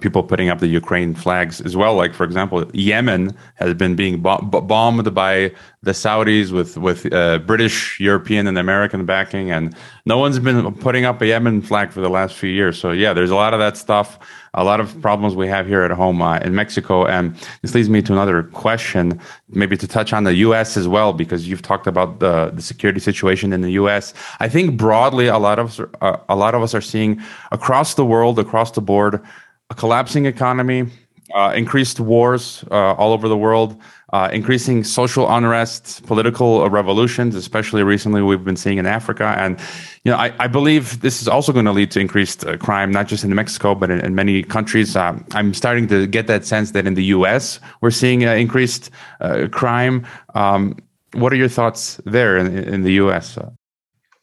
[0.01, 1.95] people putting up the Ukraine flags as well.
[1.95, 5.51] Like for example, Yemen has been being bombed by
[5.83, 11.05] the Saudis with with uh, British, European, and American backing, and no one's been putting
[11.05, 12.79] up a Yemen flag for the last few years.
[12.79, 14.17] So yeah, there's a lot of that stuff,
[14.55, 17.89] a lot of problems we have here at home uh, in Mexico, and this leads
[17.89, 19.19] me to another question,
[19.49, 20.75] maybe to touch on the U.S.
[20.75, 24.13] as well, because you've talked about the the security situation in the U.S.
[24.39, 27.21] I think broadly, a lot of uh, a lot of us are seeing
[27.51, 29.21] across the world, across the board
[29.69, 30.87] a collapsing economy,
[31.33, 33.79] uh, increased wars uh, all over the world,
[34.13, 39.35] uh, increasing social unrest, political revolutions, especially recently we've been seeing in Africa.
[39.37, 39.59] And,
[40.03, 42.91] you know, I, I believe this is also going to lead to increased uh, crime,
[42.91, 44.95] not just in Mexico, but in, in many countries.
[44.95, 48.91] Um, I'm starting to get that sense that in the U.S., we're seeing uh, increased
[49.19, 50.05] uh, crime.
[50.35, 50.77] Um,
[51.13, 53.37] what are your thoughts there in, in the U.S.?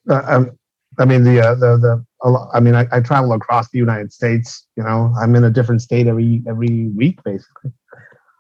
[0.09, 0.51] Um,
[0.99, 4.67] I mean, the, the, the, I mean, I, I, travel across the United States.
[4.77, 7.73] You know, I'm in a different state every every week, basically.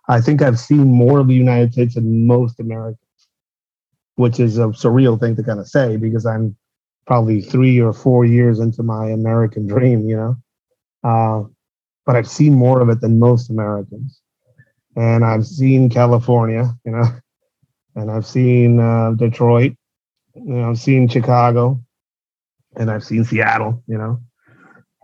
[0.09, 3.29] I think I've seen more of the United States than most Americans,
[4.14, 6.57] which is a surreal thing to kind of say because I'm
[7.07, 10.09] probably three or four years into my American dream.
[10.09, 10.37] You know,
[11.03, 11.49] uh,
[12.07, 14.21] but I've seen more of it than most Americans,
[14.95, 16.73] and I've seen California.
[16.85, 17.07] You know,
[17.97, 19.72] and I've seen uh, Detroit.
[20.37, 21.82] You know, I've seen Chicago
[22.77, 23.83] and I've seen Seattle.
[23.87, 24.20] You know,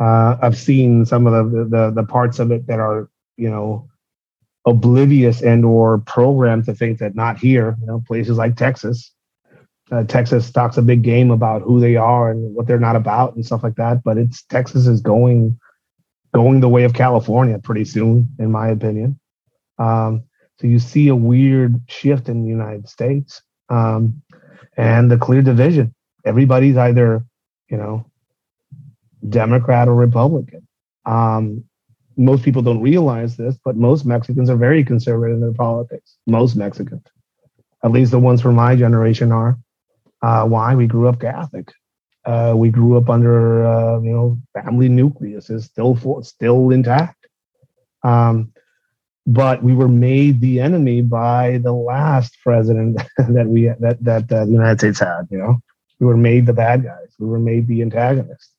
[0.01, 3.89] uh, I've seen some of the, the the parts of it that are you know
[4.67, 7.77] oblivious and or programmed to think that not here.
[7.81, 9.13] You know, places like Texas.
[9.91, 13.35] Uh, Texas talks a big game about who they are and what they're not about
[13.35, 14.05] and stuff like that.
[14.05, 15.59] But it's Texas is going
[16.35, 19.19] going the way of California pretty soon, in my opinion.
[19.79, 20.25] Um,
[20.61, 24.23] so you see a weird shift in the United States um,
[24.77, 25.95] and the clear division.
[26.25, 27.25] Everybody's either,
[27.69, 28.07] you know,
[29.29, 30.67] Democrat or Republican.
[31.05, 31.65] Um,
[32.17, 36.17] most people don't realize this, but most Mexicans are very conservative in their politics.
[36.27, 37.05] Most Mexicans,
[37.85, 39.59] at least the ones from my generation, are.
[40.21, 40.75] Uh, why?
[40.75, 41.73] We grew up Catholic.
[42.25, 47.27] Uh, we grew up under, uh, you know, family nucleus is still for, still intact.
[48.03, 48.53] Um,
[49.27, 54.45] but we were made the enemy by the last president that we that that uh,
[54.47, 55.29] the United States had.
[55.31, 55.63] You know,
[55.99, 57.15] we were made the bad guys.
[57.19, 58.53] We were made the antagonists.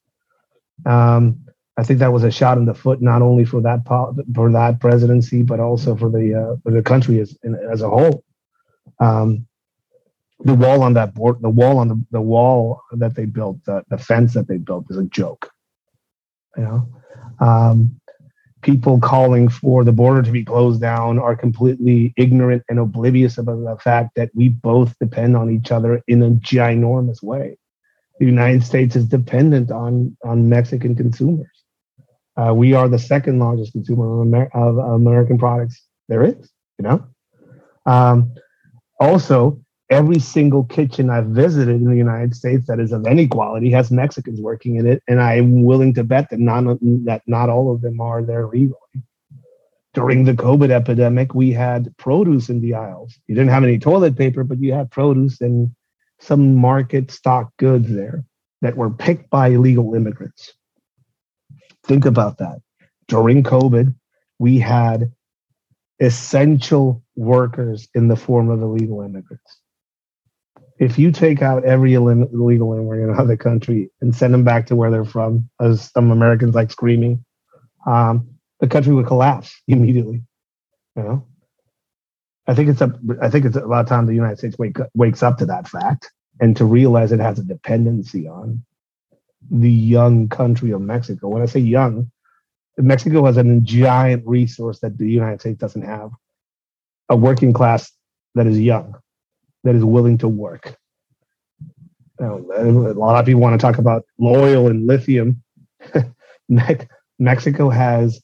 [0.85, 1.45] Um,
[1.77, 3.87] I think that was a shot in the foot, not only for that
[4.35, 7.37] for that presidency, but also for the uh, for the country as
[7.71, 8.23] as a whole.
[8.99, 9.47] Um,
[10.41, 13.83] the wall on that board, the wall on the, the wall that they built, the,
[13.89, 15.49] the fence that they built is a joke.
[16.57, 16.89] You know,
[17.39, 17.99] um,
[18.61, 23.63] people calling for the border to be closed down are completely ignorant and oblivious about
[23.63, 27.57] the fact that we both depend on each other in a ginormous way.
[28.19, 31.47] The United States is dependent on on Mexican consumers.
[32.35, 36.51] Uh, we are the second largest consumer of, Amer- of, American products there is.
[36.77, 37.07] You know.
[37.85, 38.33] Um,
[38.99, 43.71] also, every single kitchen I've visited in the United States that is of any quality
[43.71, 46.63] has Mexicans working in it, and I'm willing to bet that not
[47.05, 48.75] that not all of them are there legally.
[49.93, 53.17] During the COVID epidemic, we had produce in the aisles.
[53.27, 55.73] You didn't have any toilet paper, but you had produce and
[56.19, 58.23] some market stock goods there
[58.61, 60.53] that were picked by illegal immigrants.
[61.85, 62.61] Think about that.
[63.07, 63.95] During COVID,
[64.37, 65.11] we had
[65.99, 69.58] essential workers in the form of illegal immigrants.
[70.79, 74.65] If you take out every illegal immigrant out of the country and send them back
[74.67, 77.25] to where they're from, as some Americans like screaming,
[77.85, 80.23] um, the country would collapse immediately.
[80.95, 81.27] You know,
[82.47, 85.37] I think it's a I think it's about time the United States wake, wakes up
[85.37, 88.63] to that fact and to realize it has a dependency on
[89.51, 91.27] the young country of Mexico.
[91.27, 92.11] When I say young,
[92.77, 96.11] Mexico has a giant resource that the United States doesn't have
[97.09, 97.91] a working class
[98.35, 98.95] that is young,
[99.63, 100.75] that is willing to work.
[102.19, 105.41] Now, a lot of people want to talk about oil and lithium.
[107.19, 108.21] Mexico has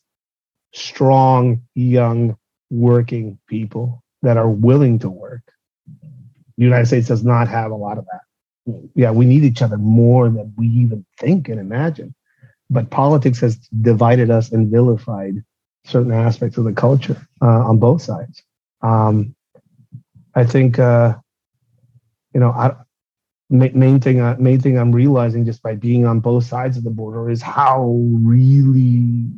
[0.73, 2.37] strong, young,
[2.69, 5.41] working people that are willing to work.
[6.57, 8.89] The United States does not have a lot of that.
[8.95, 12.15] Yeah, we need each other more than we even think and imagine.
[12.69, 15.43] But politics has divided us and vilified
[15.85, 18.41] certain aspects of the culture uh, on both sides.
[18.81, 19.35] Um,
[20.33, 21.15] I think uh,
[22.35, 22.75] you know, I,
[23.49, 26.89] main thing uh, main thing I'm realizing just by being on both sides of the
[26.89, 29.31] border is how really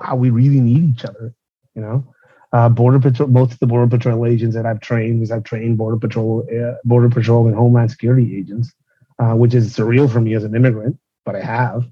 [0.00, 1.34] how we really need each other.
[1.74, 2.14] You know,
[2.52, 3.30] uh, border patrol.
[3.30, 6.74] Most of the border patrol agents that I've trained, because I've trained border patrol, uh,
[6.84, 8.70] border patrol and homeland security agents,
[9.18, 11.86] uh, which is surreal for me as an immigrant, but I have.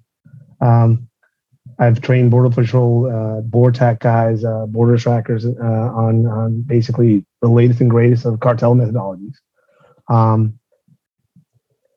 [0.61, 1.09] Um,
[1.79, 7.49] I've trained Border Patrol, uh, BORTAC guys, uh, border trackers uh, on on basically the
[7.49, 9.37] latest and greatest of cartel methodologies.
[10.09, 10.59] Um,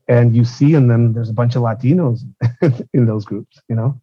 [0.08, 2.22] and you see in them, there's a bunch of Latinos
[2.94, 4.00] in those groups, you know.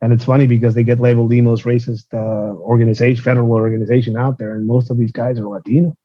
[0.00, 4.38] And it's funny because they get labeled the most racist uh, organization, federal organization out
[4.38, 5.96] there, and most of these guys are Latino,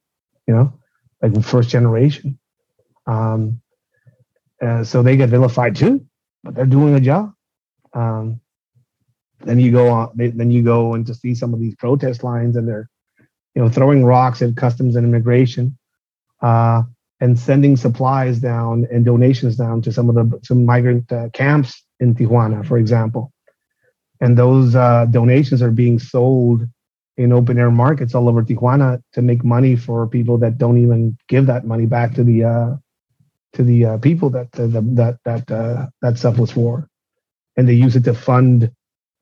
[0.48, 0.74] you know,
[1.22, 2.40] like first generation.
[3.08, 3.62] Um,
[4.84, 6.06] so they get vilified too,
[6.44, 7.34] but they're doing a job.
[7.94, 8.40] Um,
[9.42, 12.56] then you go on then you go and to see some of these protest lines
[12.56, 12.90] and they're
[13.56, 15.78] you know throwing rocks at customs and immigration
[16.42, 16.84] uh,
[17.20, 21.84] and sending supplies down and donations down to some of the some migrant uh, camps
[22.00, 23.34] in Tijuana, for example.
[24.22, 26.68] And those uh, donations are being sold
[27.18, 31.18] in open air markets all over Tijuana to make money for people that don't even
[31.28, 32.76] give that money back to the uh,
[33.54, 36.88] to the uh, people that uh, the, that that uh, that stuff was for,
[37.58, 38.72] and they use it to fund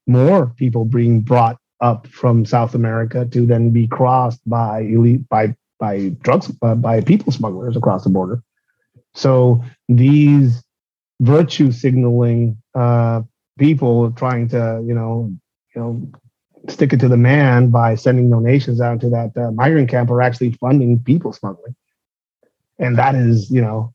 [0.06, 5.56] more people being brought up from South America to then be crossed by elite by
[5.80, 8.42] by drugs uh, by people smugglers across the border.
[9.14, 10.64] So these
[11.22, 13.22] virtue signaling uh,
[13.58, 15.32] people trying to you know
[15.76, 16.12] you know
[16.70, 20.22] stick it to the man by sending donations out to that uh, migrant camp are
[20.22, 21.76] actually funding people smuggling,
[22.80, 23.94] and that is you know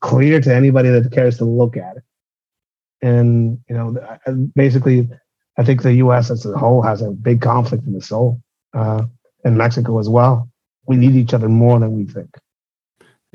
[0.00, 2.02] clear to anybody that cares to look at it.
[3.02, 3.96] And you know
[4.54, 5.08] basically
[5.56, 6.30] I think the U.S.
[6.30, 8.40] as a whole has a big conflict in the soul,
[8.72, 9.04] uh,
[9.44, 10.49] and Mexico as well.
[10.90, 12.30] We need each other more than we think.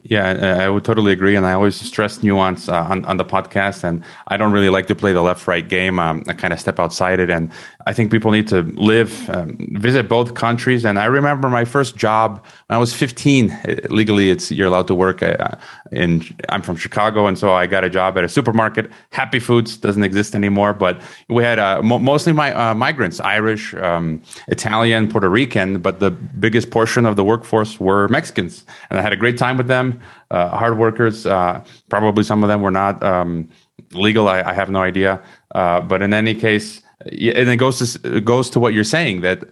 [0.04, 3.84] Yeah, I would totally agree, and I always stress nuance uh, on on the podcast.
[3.84, 6.00] And I don't really like to play the left right game.
[6.00, 7.50] Um, I kind of step outside it, and
[7.88, 10.86] I think people need to live, um, visit both countries.
[10.86, 13.52] And I remember my first job when I was 15.
[13.52, 15.56] Uh, legally, it's you're allowed to work uh,
[15.92, 16.24] in.
[16.50, 18.92] I'm from Chicago, and so I got a job at a supermarket.
[19.12, 23.74] Happy Foods doesn't exist anymore, but we had uh, mo- mostly my uh, migrants, Irish,
[23.76, 29.02] um, Italian, Puerto Rican, but the biggest portion of the workforce were Mexicans, and I
[29.02, 31.26] had a great time with them uh, hard workers.
[31.26, 33.50] Uh, probably some of them were not um,
[33.92, 34.28] legal.
[34.28, 35.22] I, I, have no idea.
[35.54, 39.22] Uh, but in any case, and it goes to it goes to what you're saying
[39.22, 39.44] that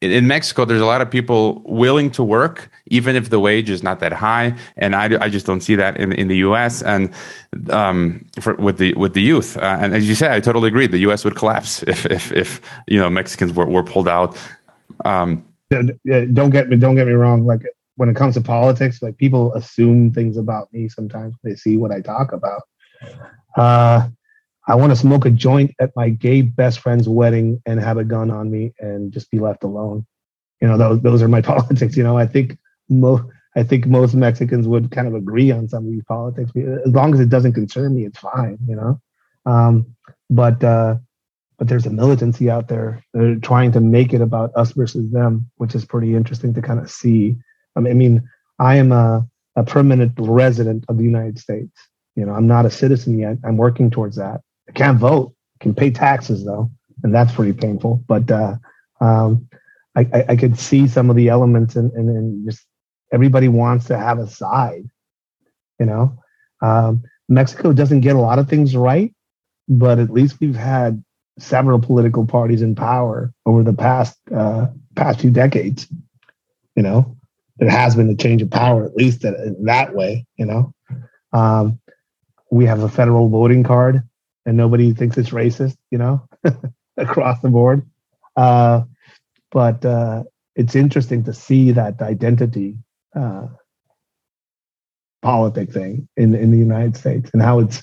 [0.00, 3.82] in Mexico, there's a lot of people willing to work, even if the wage is
[3.82, 4.56] not that high.
[4.78, 6.82] And I, I just don't see that in, in the U.S.
[6.82, 7.12] and
[7.68, 9.58] um, for, with the with the youth.
[9.58, 10.86] Uh, and as you said, I totally agree.
[10.86, 11.24] The U.S.
[11.24, 14.38] would collapse if if, if you know Mexicans were, were pulled out.
[15.04, 17.44] Um, don't get me don't get me wrong.
[17.44, 17.62] Like
[17.96, 21.92] when it comes to politics, like people assume things about me sometimes they see what
[21.92, 22.62] I talk about.
[23.56, 24.08] Uh,
[24.70, 28.04] I want to smoke a joint at my gay best friend's wedding and have a
[28.04, 30.06] gun on me and just be left alone.
[30.60, 31.96] You know, those those are my politics.
[31.96, 32.56] You know, I think
[32.88, 33.24] most
[33.56, 36.52] I think most Mexicans would kind of agree on some of these politics.
[36.86, 38.58] As long as it doesn't concern me, it's fine.
[38.68, 39.00] You know,
[39.44, 39.96] um,
[40.28, 40.96] but uh,
[41.58, 43.02] but there's a militancy out there.
[43.12, 46.78] They're trying to make it about us versus them, which is pretty interesting to kind
[46.78, 47.36] of see.
[47.76, 48.28] I mean,
[48.60, 51.72] I am a, a permanent resident of the United States.
[52.14, 53.38] You know, I'm not a citizen yet.
[53.44, 54.42] I'm working towards that.
[54.70, 55.34] I can't vote.
[55.60, 56.70] I can pay taxes though,
[57.02, 58.04] and that's pretty painful.
[58.06, 58.54] But uh,
[59.00, 59.48] um,
[59.96, 62.64] I, I, I, could see some of the elements, and, and, just
[63.12, 64.88] everybody wants to have a side.
[65.80, 66.18] You know,
[66.62, 69.12] um, Mexico doesn't get a lot of things right,
[69.68, 71.02] but at least we've had
[71.38, 75.88] several political parties in power over the past uh, past few decades.
[76.76, 77.16] You know,
[77.56, 80.26] there has been a change of power, at least in that way.
[80.36, 80.74] You know,
[81.32, 81.80] um,
[82.52, 84.08] we have a federal voting card,
[84.46, 85.76] and nobody thinks it's racist.
[85.90, 86.28] You know,
[86.96, 87.86] across the board.
[88.36, 88.82] Uh,
[89.50, 90.24] but uh,
[90.54, 92.76] it's interesting to see that identity
[93.14, 93.46] uh,
[95.22, 97.82] politic thing in in the United States and how it's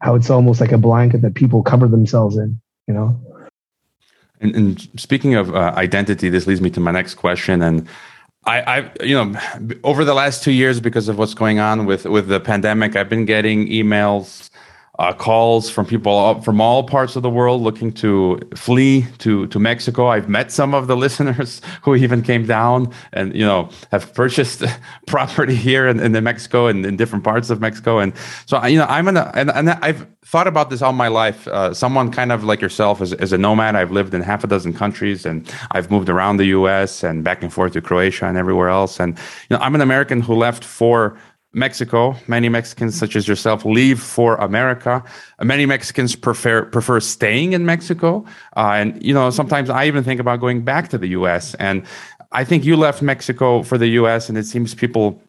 [0.00, 2.60] how it's almost like a blanket that people cover themselves in.
[2.86, 3.20] You know.
[4.40, 7.60] And, and speaking of uh, identity, this leads me to my next question.
[7.60, 7.88] And
[8.44, 9.34] I, I, you know,
[9.82, 13.08] over the last two years, because of what's going on with with the pandemic, I've
[13.08, 14.48] been getting emails
[14.98, 19.58] uh, calls from people from all parts of the world looking to flee to to
[19.58, 20.08] Mexico.
[20.08, 24.64] I've met some of the listeners who even came down and you know have purchased
[25.06, 27.98] property here in, in Mexico and in different parts of Mexico.
[27.98, 28.12] And
[28.46, 31.46] so you know I'm in a, and, and I've thought about this all my life.
[31.48, 33.76] Uh, someone kind of like yourself as, as a nomad.
[33.76, 37.02] I've lived in half a dozen countries and I've moved around the U.S.
[37.02, 38.98] and back and forth to Croatia and everywhere else.
[38.98, 39.16] And
[39.48, 41.16] you know I'm an American who left for
[41.52, 42.14] Mexico.
[42.26, 45.02] Many Mexicans, such as yourself, leave for America.
[45.42, 48.24] Many Mexicans prefer prefer staying in Mexico,
[48.56, 51.54] uh, and you know sometimes I even think about going back to the U.S.
[51.54, 51.84] And
[52.32, 54.28] I think you left Mexico for the U.S.
[54.28, 55.22] and it seems people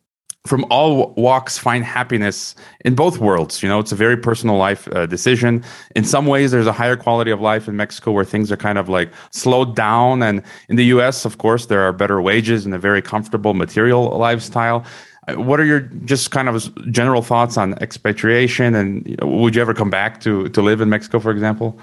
[0.46, 2.56] from all walks find happiness
[2.86, 3.62] in both worlds.
[3.62, 5.64] You know, it's a very personal life uh, decision.
[5.96, 8.78] In some ways, there's a higher quality of life in Mexico where things are kind
[8.78, 10.24] of like slowed down.
[10.24, 14.18] And in the US, of course, there are better wages and a very comfortable material
[14.18, 14.86] lifestyle.
[15.36, 19.90] What are your just kind of general thoughts on expatriation, and would you ever come
[19.90, 21.80] back to to live in Mexico, for example?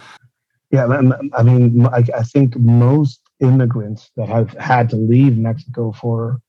[0.71, 0.87] Yeah,
[1.35, 6.41] I mean, I, I think most immigrants that have had to leave Mexico for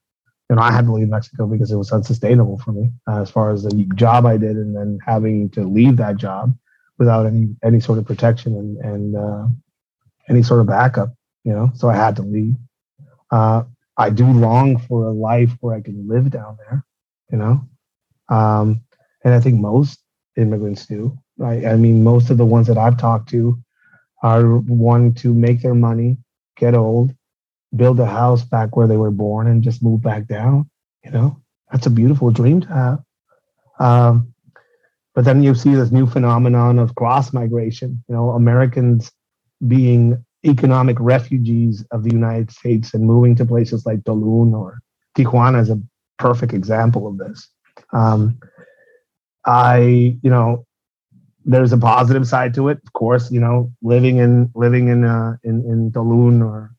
[0.50, 3.30] you know, I had to leave Mexico because it was unsustainable for me uh, as
[3.30, 6.58] far as the job I did, and then having to leave that job
[6.98, 9.48] without any any sort of protection and and uh,
[10.30, 11.14] any sort of backup.
[11.44, 12.56] You know, so I had to leave.
[13.30, 13.64] Uh,
[13.98, 16.86] I do long for a life where I can live down there
[17.32, 17.62] you know?
[18.30, 18.82] Um,
[19.24, 20.00] and i think most
[20.36, 23.58] immigrants do I, I mean most of the ones that i've talked to
[24.24, 26.18] are wanting to make their money
[26.58, 27.14] get old
[27.76, 30.70] build a house back where they were born and just move back down
[31.04, 31.42] you know?
[31.72, 33.00] That's a beautiful dream to have.
[33.80, 34.34] Um,
[35.18, 39.12] but then you see this new phenomenon of cross migration you know americans
[39.68, 44.80] being economic refugees of the united states and moving to places like Tulum or
[45.18, 45.82] tijuana is a
[46.18, 47.50] perfect example of this.
[47.94, 48.40] Um,
[49.46, 50.66] I, you know,
[51.46, 53.32] there's a positive side to it, of course.
[53.32, 56.76] You know, living in living in uh, in in Tulum or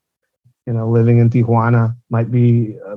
[0.67, 2.97] you know living in Tijuana might be uh,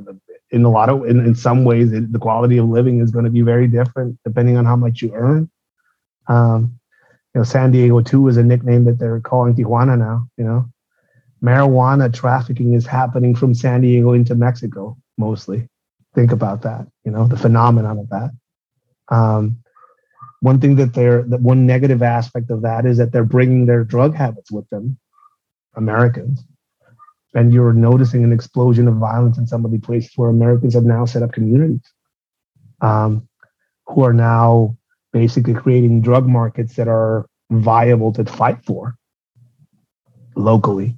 [0.52, 3.26] in a lot of in, in some ways it, the quality of living is going
[3.26, 5.50] to be very different depending on how much you earn.
[6.28, 6.78] Um,
[7.34, 10.28] you know, San Diego too is a nickname that they're calling Tijuana now.
[10.38, 10.66] You know,
[11.42, 15.70] marijuana trafficking is happening from San Diego into Mexico mostly
[16.14, 16.88] Think about that.
[17.06, 18.32] You know the phenomenon of that.
[19.10, 19.58] Um,
[20.42, 23.84] one thing that they're that one negative aspect of that is that they're bringing their
[23.84, 24.98] drug habits with them,
[25.76, 26.44] Americans,
[27.34, 30.84] and you're noticing an explosion of violence in some of the places where Americans have
[30.84, 31.82] now set up communities,
[32.82, 33.28] um,
[33.88, 34.76] who are now
[35.14, 38.96] basically creating drug markets that are viable to fight for
[40.36, 40.96] locally.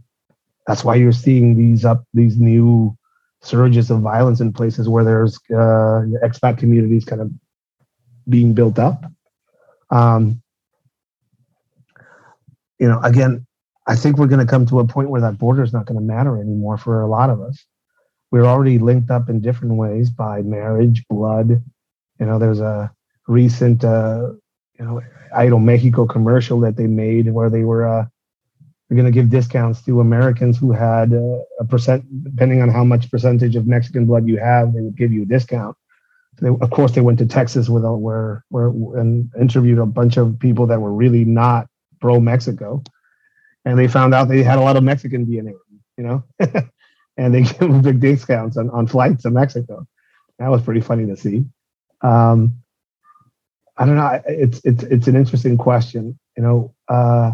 [0.67, 2.97] That's why you're seeing these up these new
[3.43, 7.29] surges of violence in places where there's uh, expat communities kind of
[8.27, 9.03] being built up.
[9.91, 10.41] Um,
[12.79, 13.45] you know, again,
[13.85, 15.99] I think we're going to come to a point where that border is not going
[15.99, 17.65] to matter anymore for a lot of us.
[18.31, 21.61] We're already linked up in different ways by marriage, blood.
[22.19, 22.91] You know, there's a
[23.27, 24.31] recent, uh,
[24.79, 25.01] you know,
[25.35, 28.05] Aeromexico commercial that they made where they were uh,
[28.93, 33.09] going to give discounts to Americans who had uh, a percent, depending on how much
[33.09, 35.75] percentage of Mexican blood you have, they would give you a discount.
[36.41, 38.67] They, of course, they went to Texas with where where
[38.99, 41.67] and interviewed a bunch of people that were really not
[42.01, 42.83] pro Mexico,
[43.65, 45.53] and they found out they had a lot of Mexican DNA,
[45.97, 46.23] you know,
[47.17, 49.85] and they gave them big discounts on, on flights to Mexico.
[50.39, 51.45] That was pretty funny to see.
[52.01, 52.55] Um,
[53.77, 54.21] I don't know.
[54.27, 56.19] It's it's it's an interesting question.
[56.35, 57.33] You know, uh,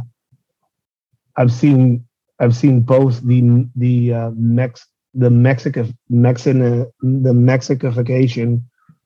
[1.40, 2.06] I've seen
[2.40, 6.60] I've seen both the the uh, Mex the Mexican Mexican
[7.02, 8.62] the Mexification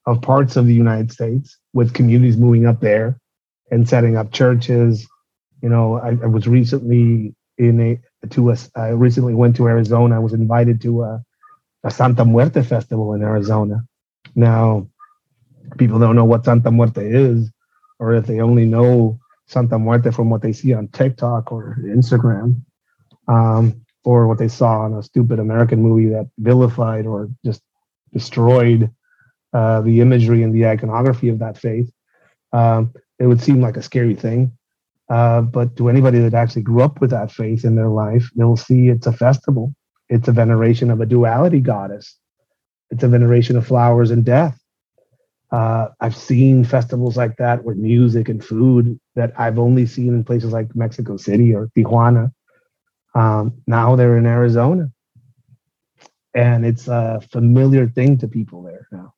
[0.08, 3.18] of parts of the United States with communities moving up there
[3.72, 5.08] and setting up churches.
[5.62, 10.16] You know, I, I was recently in a to a I recently went to Arizona.
[10.16, 11.24] I was invited to a,
[11.84, 13.84] a Santa Muerte festival in Arizona.
[14.36, 14.88] Now,
[15.78, 17.52] people don't know what Santa Muerte is,
[18.00, 22.62] or if they only know Santa Muerte from what they see on TikTok or Instagram,
[23.28, 27.62] um, or what they saw on a stupid American movie that vilified or just
[28.12, 28.90] destroyed
[29.54, 31.92] uh, the imagery and the iconography of that faith.
[32.52, 34.58] Um, it would seem like a scary thing.
[35.10, 38.58] Uh, but to anybody that actually grew up with that faith in their life, they'll
[38.58, 39.74] see it's a festival.
[40.10, 42.18] It's a veneration of a duality goddess.
[42.90, 44.60] It's a veneration of flowers and death.
[45.54, 50.24] Uh, I've seen festivals like that with music and food that I've only seen in
[50.24, 52.32] places like Mexico City or Tijuana.
[53.14, 54.92] Um, now they're in Arizona.
[56.34, 59.14] And it's a familiar thing to people there now.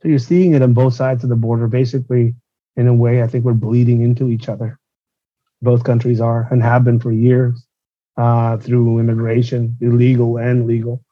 [0.00, 1.66] So you're seeing it on both sides of the border.
[1.66, 2.36] Basically,
[2.76, 4.78] in a way, I think we're bleeding into each other.
[5.60, 7.66] Both countries are and have been for years
[8.16, 11.02] uh, through immigration, illegal and legal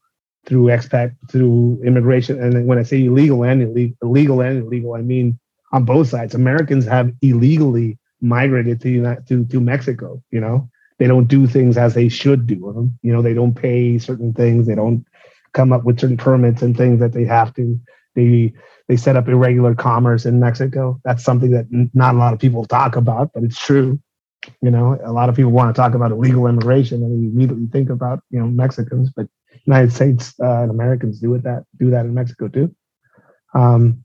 [0.49, 2.43] through expat through immigration.
[2.43, 5.39] And when I say illegal and illegal, illegal and illegal, I mean
[5.73, 6.35] on both sides.
[6.35, 10.23] Americans have illegally migrated to to to Mexico.
[10.31, 10.69] You know,
[10.99, 12.99] they don't do things as they should do them.
[13.03, 14.67] You know, they don't pay certain things.
[14.67, 15.05] They don't
[15.53, 17.79] come up with certain permits and things that they have to.
[18.15, 18.53] They
[18.89, 20.99] they set up irregular commerce in Mexico.
[21.05, 24.01] That's something that not a lot of people talk about, but it's true.
[24.63, 27.67] You know, a lot of people want to talk about illegal immigration and they immediately
[27.71, 29.27] think about you know Mexicans, but
[29.65, 32.75] United States uh, and Americans do it that do that in Mexico too.
[33.55, 34.05] Um,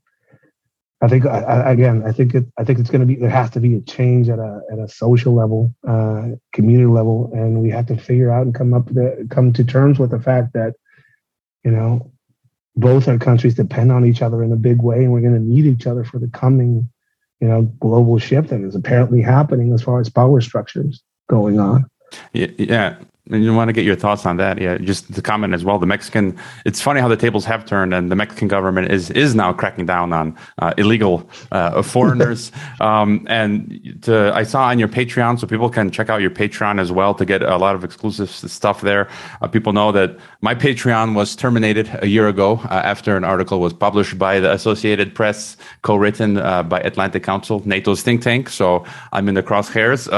[1.04, 3.50] I think I, again, I think it, I think it's going to be there has
[3.50, 7.68] to be a change at a at a social level, uh, community level, and we
[7.70, 10.74] have to figure out and come up to come to terms with the fact that
[11.62, 12.10] you know
[12.74, 15.40] both our countries depend on each other in a big way, and we're going to
[15.40, 16.88] need each other for the coming
[17.40, 21.84] you know global shift that is apparently happening as far as power structures going on.
[22.32, 22.96] Yeah,
[23.30, 24.60] and you want to get your thoughts on that.
[24.60, 25.78] Yeah, just the comment as well.
[25.78, 29.34] The Mexican, it's funny how the tables have turned, and the Mexican government is is
[29.34, 32.52] now cracking down on uh, illegal uh, foreigners.
[32.80, 36.78] um, and to, I saw on your Patreon, so people can check out your Patreon
[36.78, 39.08] as well to get a lot of exclusive stuff there.
[39.40, 43.58] Uh, people know that my Patreon was terminated a year ago uh, after an article
[43.58, 48.50] was published by the Associated Press, co-written uh, by Atlantic Council, NATO's think tank.
[48.50, 50.08] So I'm in the crosshairs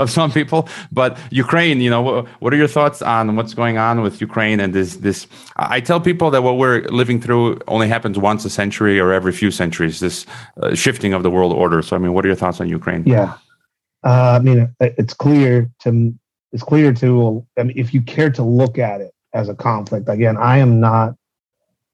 [0.00, 0.66] of some people.
[0.90, 4.74] But Ukraine, you know what are your thoughts on what's going on with Ukraine and
[4.74, 4.96] this?
[4.96, 5.26] This
[5.56, 9.32] I tell people that what we're living through only happens once a century or every
[9.32, 10.00] few centuries.
[10.00, 10.26] This
[10.62, 11.82] uh, shifting of the world order.
[11.82, 13.04] So, I mean, what are your thoughts on Ukraine?
[13.06, 13.34] Yeah,
[14.04, 16.14] uh, I mean, it's clear to
[16.52, 20.08] it's clear to I mean, if you care to look at it as a conflict.
[20.08, 21.14] Again, I am not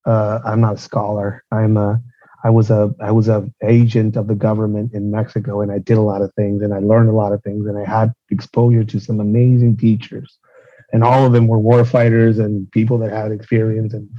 [0.07, 1.45] uh, I'm not a scholar.
[1.51, 2.03] I'm a
[2.45, 5.97] I was a I was a agent of the government in Mexico, and I did
[5.97, 8.85] a lot of things, and I learned a lot of things, and I had exposure
[8.85, 10.39] to some amazing teachers,
[10.93, 14.11] and all of them were war fighters and people that had experience, and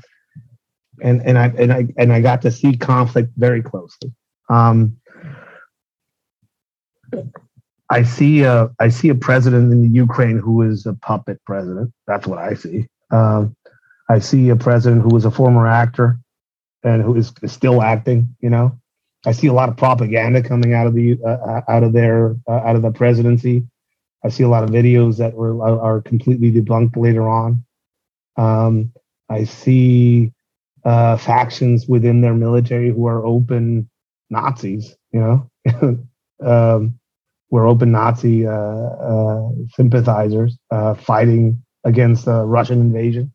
[1.03, 4.11] and and I and I and I got to see conflict very closely.
[4.49, 4.97] Um,
[7.91, 11.93] I see a I see a president in the Ukraine who is a puppet president.
[12.07, 12.87] That's what I see.
[13.11, 13.55] Um,
[14.09, 16.19] I see a president who was a former actor
[16.85, 18.35] and who is, still acting.
[18.39, 18.79] You know,
[19.25, 22.35] I see a lot of propaganda coming out of the uh, uh out of their
[22.47, 23.67] uh, out of the presidency.
[24.23, 27.65] I see a lot of videos that were are completely debunked later on.
[28.37, 28.93] Um,
[29.29, 30.31] I see
[30.83, 33.89] uh, factions within their military who are open
[34.29, 34.95] Nazis.
[35.11, 35.99] You know,
[36.45, 36.99] um,
[37.49, 40.57] we're open Nazi uh, uh, sympathizers
[40.97, 43.31] fighting against the Russian invasion.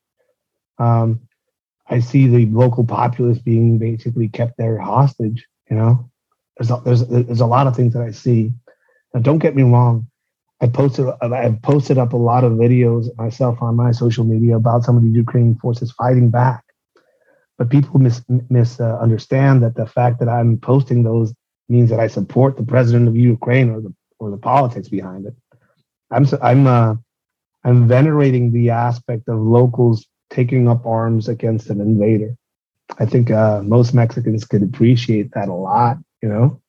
[0.79, 1.21] Um,
[1.91, 5.47] I see the local populace being basically kept there hostage.
[5.69, 6.11] You know,
[6.57, 8.53] there's a, there's there's a lot of things that I see.
[9.13, 10.07] Now, don't get me wrong.
[10.61, 14.85] I posted I've posted up a lot of videos myself on my social media about
[14.85, 16.65] some of the Ukrainian forces fighting back.
[17.59, 21.35] But people mis misunderstand uh, that the fact that I'm posting those
[21.69, 25.35] means that I support the president of Ukraine or the or the politics behind it.
[26.11, 26.95] I'm I'm uh,
[27.65, 32.37] I'm venerating the aspect of locals taking up arms against an invader.
[32.99, 35.99] I think uh, most Mexicans could appreciate that a lot.
[36.23, 36.61] You know,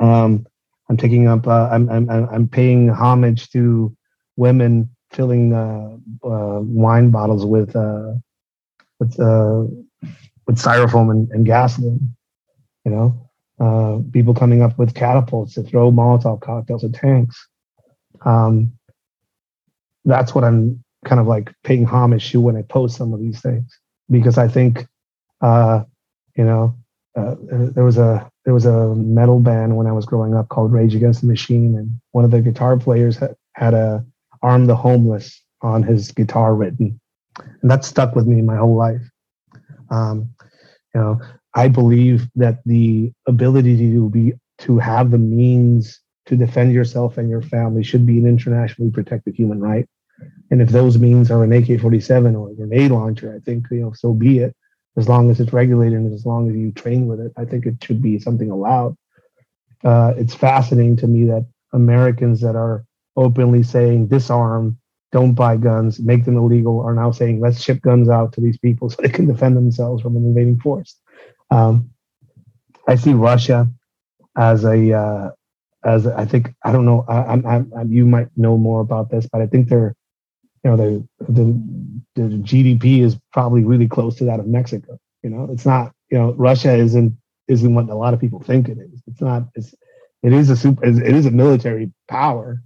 [0.00, 0.46] um,
[0.88, 1.46] I'm taking up.
[1.46, 3.96] Uh, I'm I'm I'm paying homage to
[4.36, 8.12] women filling uh, wine bottles with uh,
[8.98, 9.64] with uh,
[10.46, 12.14] with styrofoam and, and gasoline.
[12.84, 17.48] You know, uh, people coming up with catapults to throw Molotov cocktails at tanks.
[18.24, 18.72] Um,
[20.04, 23.40] that's what I'm kind of like paying homage to when I post some of these
[23.40, 23.78] things
[24.10, 24.86] because I think,
[25.40, 25.84] uh,
[26.36, 26.74] you know,
[27.16, 30.72] uh, there was a there was a metal band when I was growing up called
[30.72, 34.04] Rage Against the Machine, and one of the guitar players had, had a
[34.42, 37.00] "Arm the Homeless" on his guitar written,
[37.62, 39.02] and that stuck with me my whole life.
[39.90, 40.30] Um,
[40.94, 41.20] you know,
[41.54, 47.28] I believe that the ability to be to have the means to defend yourself and
[47.28, 49.88] your family should be an internationally protected human right.
[50.50, 53.92] And if those means are an AK-47 or a grenade launcher, I think you know
[53.92, 54.56] so be it.
[54.96, 57.64] As long as it's regulated and as long as you train with it, I think
[57.64, 58.96] it should be something allowed.
[59.84, 62.84] Uh, it's fascinating to me that Americans that are
[63.16, 64.78] openly saying disarm,
[65.12, 68.58] don't buy guns, make them illegal, are now saying let's ship guns out to these
[68.58, 70.96] people so they can defend themselves from an invading force.
[71.50, 71.90] Um,
[72.86, 73.68] I see Russia
[74.36, 75.30] as a uh,
[75.84, 77.04] as I think I don't know.
[77.08, 79.94] I, I'm, I'm, you might know more about this, but I think they're
[80.64, 81.44] you know the, the
[82.16, 84.98] the GDP is probably really close to that of Mexico.
[85.22, 87.16] You know, it's not you know Russia isn't
[87.48, 89.02] isn't what a lot of people think it is.
[89.06, 89.44] It's not.
[89.54, 89.74] It's
[90.22, 90.84] it is a super.
[90.84, 92.62] It is a military power,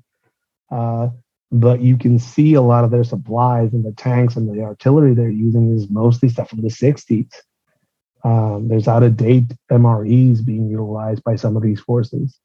[0.70, 1.08] uh,
[1.52, 5.14] but you can see a lot of their supplies and the tanks and the artillery
[5.14, 7.30] they're using is mostly stuff from the 60s
[8.24, 12.38] um, there's out of date MREs being utilized by some of these forces.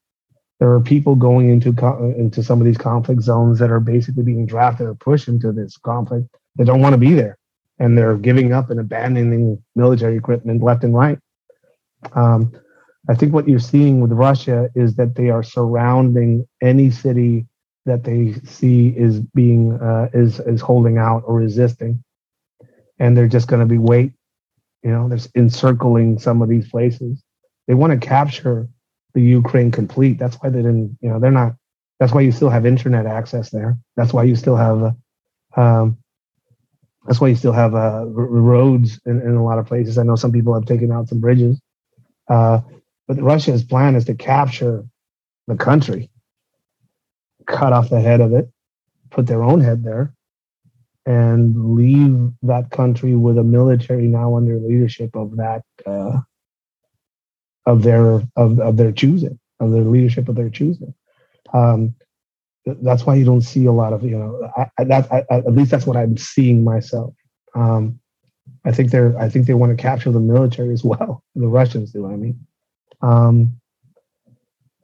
[0.60, 1.70] There are people going into
[2.16, 5.76] into some of these conflict zones that are basically being drafted or pushed into this
[5.76, 7.38] conflict that don't want to be there,
[7.78, 11.18] and they're giving up and abandoning military equipment left and right.
[12.12, 12.52] Um,
[13.08, 17.46] I think what you're seeing with Russia is that they are surrounding any city
[17.86, 22.04] that they see is being uh, is is holding out or resisting,
[22.98, 24.12] and they're just going to be wait
[24.82, 27.22] you know, they're encircling some of these places.
[27.66, 28.68] They want to capture
[29.14, 30.18] the Ukraine complete.
[30.18, 31.54] That's why they didn't, you know, they're not,
[31.98, 33.78] that's why you still have internet access there.
[33.96, 34.94] That's why you still have,
[35.56, 35.98] um,
[37.06, 39.98] that's why you still have uh, roads in, in, a lot of places.
[39.98, 41.60] I know some people have taken out some bridges.
[42.28, 42.60] Uh,
[43.08, 44.84] but Russia's plan is to capture
[45.46, 46.10] the country,
[47.46, 48.48] cut off the head of it,
[49.10, 50.14] put their own head there,
[51.06, 56.20] and leave that country with a military now under leadership of that uh,
[57.70, 60.94] of their of, of their choosing of their leadership of their choosing
[61.52, 61.94] um,
[62.66, 65.70] that's why you don't see a lot of you know I, that I, at least
[65.70, 67.14] that's what i'm seeing myself
[67.54, 67.98] um,
[68.64, 71.92] i think they're i think they want to capture the military as well the russians
[71.92, 72.38] do i mean
[73.02, 73.56] um,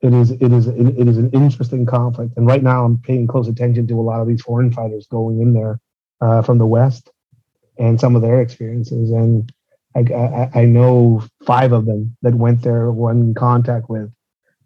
[0.03, 3.49] it is it is it is an interesting conflict and right now i'm paying close
[3.49, 5.80] attention to a lot of these foreign fighters going in there
[6.20, 7.11] uh, from the West
[7.78, 9.11] and some of their experiences.
[9.11, 9.53] And
[9.97, 14.11] I, I, know five of them that went there, one in contact with,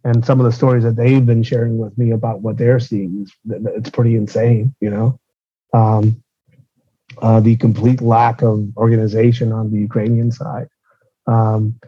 [0.05, 3.23] and some of the stories that they've been sharing with me about what they're seeing
[3.23, 3.33] is
[3.75, 5.21] it's pretty insane, you know.
[5.73, 6.23] Um,
[7.21, 10.69] uh, the complete lack of organization on the Ukrainian side,
[11.27, 11.79] um,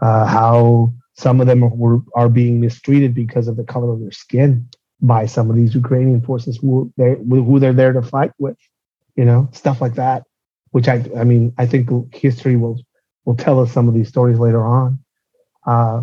[0.00, 4.12] uh, how some of them were, are being mistreated because of the color of their
[4.12, 4.68] skin
[5.00, 8.56] by some of these Ukrainian forces who they're, who they're there to fight with
[9.16, 10.24] you know, stuff like that.
[10.72, 12.82] Which I, I mean, I think history will
[13.24, 14.98] will tell us some of these stories later on.
[15.66, 16.02] Uh,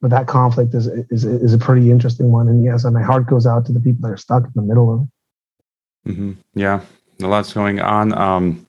[0.00, 3.26] but that conflict is, is is a pretty interesting one, and yes, and my heart
[3.26, 6.12] goes out to the people that are stuck in the middle of it.
[6.12, 6.32] Mm-hmm.
[6.54, 6.80] Yeah,
[7.22, 8.16] a lot's going on.
[8.16, 8.66] Um,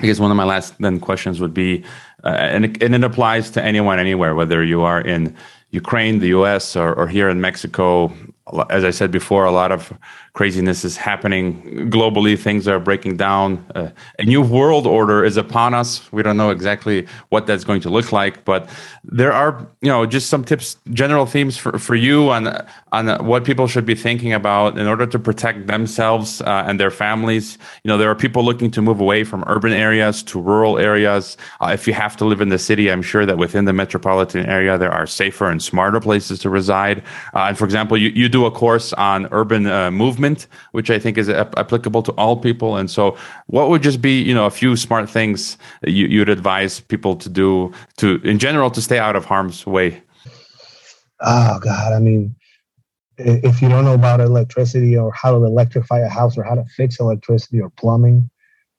[0.00, 1.84] I guess one of my last then questions would be,
[2.22, 5.36] uh, and, it, and it applies to anyone anywhere, whether you are in
[5.70, 8.12] Ukraine, the US, or, or here in Mexico.
[8.70, 9.92] As I said before, a lot of
[10.38, 12.38] craziness is happening globally.
[12.38, 13.48] Things are breaking down.
[13.74, 15.90] Uh, a new world order is upon us.
[16.12, 18.70] We don't know exactly what that's going to look like, but
[19.02, 22.44] there are, you know, just some tips, general themes for, for you on
[22.92, 26.90] on what people should be thinking about in order to protect themselves uh, and their
[26.90, 27.58] families.
[27.82, 31.36] You know, there are people looking to move away from urban areas to rural areas.
[31.60, 34.46] Uh, if you have to live in the city, I'm sure that within the metropolitan
[34.46, 37.02] area there are safer and smarter places to reside.
[37.34, 39.90] Uh, and for example, you, you do a course on urban uh,
[40.28, 42.76] movement which I think is applicable to all people.
[42.76, 43.16] And so,
[43.46, 47.28] what would just be you know a few smart things you, you'd advise people to
[47.28, 50.02] do to in general to stay out of harm's way?
[51.20, 52.34] Oh God, I mean,
[53.18, 56.64] if you don't know about electricity or how to electrify a house or how to
[56.76, 58.30] fix electricity or plumbing,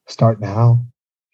[0.07, 0.79] start now.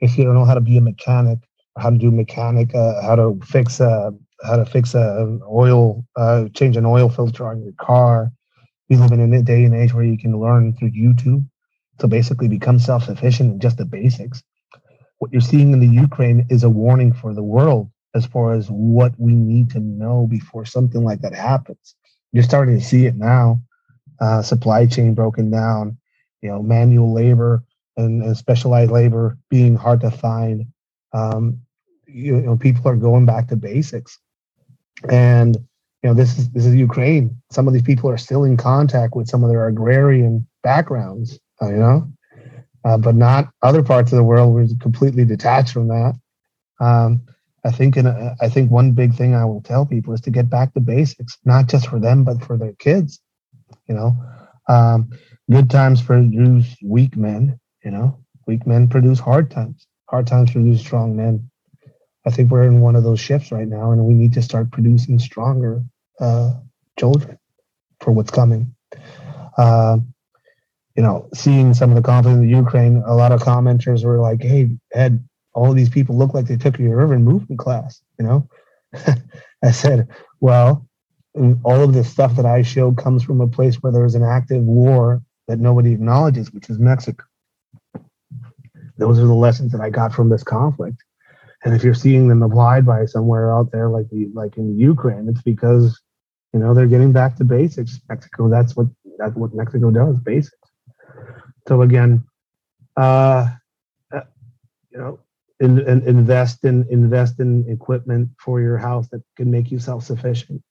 [0.01, 1.39] If you don't know how to be a mechanic
[1.77, 4.13] how to do mechanic, uh, how to fix a
[4.43, 8.31] how to fix a oil, uh, change an oil filter on your car,
[8.89, 11.45] we live in a day and age where you can learn through YouTube
[11.99, 14.43] to basically become self sufficient in just the basics.
[15.19, 18.67] What you're seeing in the Ukraine is a warning for the world as far as
[18.69, 21.95] what we need to know before something like that happens.
[22.31, 23.61] You're starting to see it now.
[24.21, 25.97] Uh, supply chain broken down,
[26.41, 27.63] you know, manual labor
[27.97, 30.65] and, and specialized labor being hard to find.
[31.11, 31.59] Um,
[32.07, 34.19] you know, people are going back to basics,
[35.09, 35.57] and
[36.05, 37.35] you know this is this is Ukraine.
[37.49, 41.69] Some of these people are still in contact with some of their agrarian backgrounds, uh,
[41.69, 42.07] you know,
[42.83, 44.53] uh, but not other parts of the world.
[44.53, 46.13] We're completely detached from that.
[46.79, 47.23] Um,
[47.63, 50.29] I think in a, I think one big thing I will tell people is to
[50.29, 53.19] get back to basics, not just for them but for their kids.
[53.89, 54.15] You know,
[54.69, 55.09] um,
[55.49, 57.59] good times produce weak men.
[57.83, 59.87] You know, weak men produce hard times.
[60.07, 61.49] Hard times produce strong men.
[62.27, 64.69] I think we're in one of those shifts right now, and we need to start
[64.69, 65.81] producing stronger uh,
[66.97, 67.37] children
[67.99, 68.75] for what's coming.
[69.57, 69.97] Uh,
[70.95, 74.19] you know, seeing some of the conflict in the Ukraine, a lot of commenters were
[74.19, 78.25] like, "Hey, Ed, all these people look like they took your urban movement class." You
[78.25, 78.49] know,
[79.63, 80.07] I said,
[80.39, 80.87] "Well,
[81.63, 84.23] all of this stuff that I show comes from a place where there is an
[84.23, 87.25] active war that nobody acknowledges, which is Mexico.
[88.97, 91.03] Those are the lessons that I got from this conflict.
[91.63, 95.27] And if you're seeing them applied by somewhere out there, like the like in Ukraine,
[95.27, 95.99] it's because
[96.55, 97.99] you know, they're getting back to basics.
[98.07, 98.87] Mexico, that's what
[99.19, 100.71] that's what Mexico does, basics.
[101.67, 102.23] So again,
[102.95, 103.49] uh,
[104.13, 104.21] uh
[104.89, 105.19] you know,
[105.59, 110.63] in, in, invest in invest in equipment for your house that can make you self-sufficient.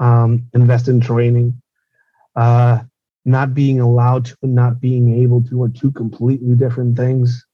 [0.00, 1.60] Um, invest in training.
[2.34, 2.80] Uh,
[3.26, 7.44] not being allowed to, not being able to, are two completely different things.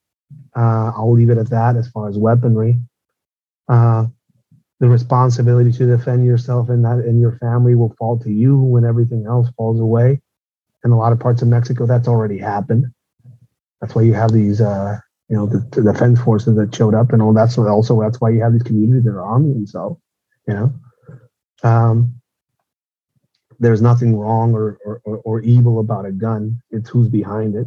[0.56, 2.76] Uh, I'll leave it at that as far as weaponry.
[3.66, 4.06] Uh,
[4.80, 8.84] the responsibility to defend yourself and that and your family will fall to you when
[8.84, 10.20] everything else falls away.
[10.84, 12.86] In a lot of parts of Mexico, that's already happened.
[13.80, 14.98] That's why you have these, uh,
[15.28, 18.30] you know, the, the, defense forces that showed up, and all that's also that's why
[18.30, 20.00] you have these communities that are arming themselves.
[20.46, 20.72] You know,
[21.64, 22.14] um,
[23.58, 26.62] there's nothing wrong or, or, or evil about a gun.
[26.70, 27.66] It's who's behind it.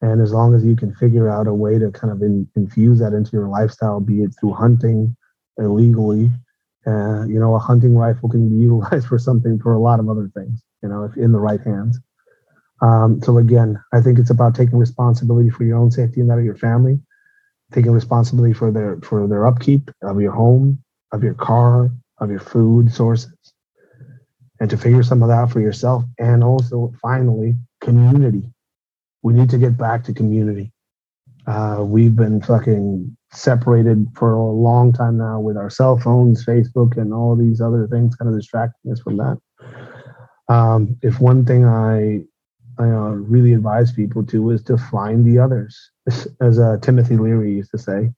[0.00, 3.00] And as long as you can figure out a way to kind of in, infuse
[3.00, 5.16] that into your lifestyle, be it through hunting,
[5.58, 6.30] illegally.
[6.86, 10.08] Uh, you know, a hunting rifle can be utilized for something for a lot of
[10.08, 11.98] other things, you know, if in the right hands.
[12.80, 16.38] Um, so again, I think it's about taking responsibility for your own safety and that
[16.38, 17.00] of your family,
[17.72, 20.82] taking responsibility for their for their upkeep of your home,
[21.12, 21.90] of your car,
[22.20, 23.32] of your food sources,
[24.60, 26.04] and to figure some of that for yourself.
[26.18, 28.50] And also, finally, community.
[29.22, 30.72] We need to get back to community.
[31.48, 36.98] Uh, we've been fucking separated for a long time now with our cell phones, Facebook,
[36.98, 39.38] and all these other things kind of distracting us from that.
[40.48, 42.20] Um, if one thing I,
[42.78, 45.90] I uh, really advise people to is to find the others,
[46.40, 48.10] as uh, Timothy Leary used to say.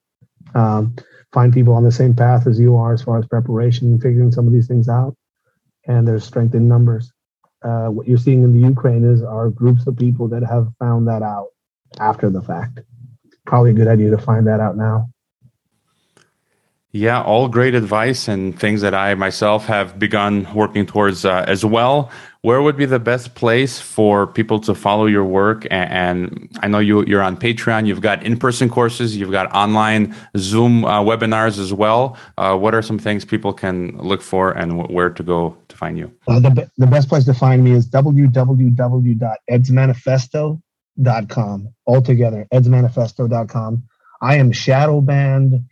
[0.56, 0.96] Um,
[1.32, 4.32] find people on the same path as you are as far as preparation and figuring
[4.32, 5.16] some of these things out.
[5.86, 7.12] And there's strength in numbers.
[7.62, 11.06] Uh, what you're seeing in the Ukraine is are groups of people that have found
[11.06, 11.48] that out
[12.00, 12.80] after the fact
[13.50, 15.10] probably a good idea to find that out now.
[16.92, 21.64] Yeah, all great advice and things that I myself have begun working towards uh, as
[21.64, 22.10] well.
[22.42, 25.66] Where would be the best place for people to follow your work?
[25.70, 27.86] And, and I know you, you're on Patreon.
[27.86, 29.16] You've got in-person courses.
[29.16, 32.16] You've got online Zoom uh, webinars as well.
[32.38, 35.98] Uh, what are some things people can look for, and where to go to find
[35.98, 36.10] you?
[36.26, 40.62] Uh, the, the best place to find me is www.edsmanifesto.com
[41.00, 43.84] edsmanifesto.com altogether, edsmanifesto.com.
[44.22, 45.64] I am shadow banned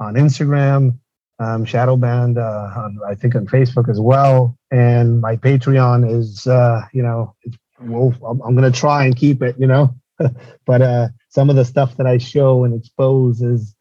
[0.00, 0.98] on Instagram,
[1.38, 4.56] um, shadow banned, uh, on, I think on Facebook as well.
[4.70, 7.34] And my Patreon is, uh, you know,
[7.80, 9.94] well, I'm, I'm to try and keep it, you know,
[10.66, 13.74] but uh, some of the stuff that I show and expose is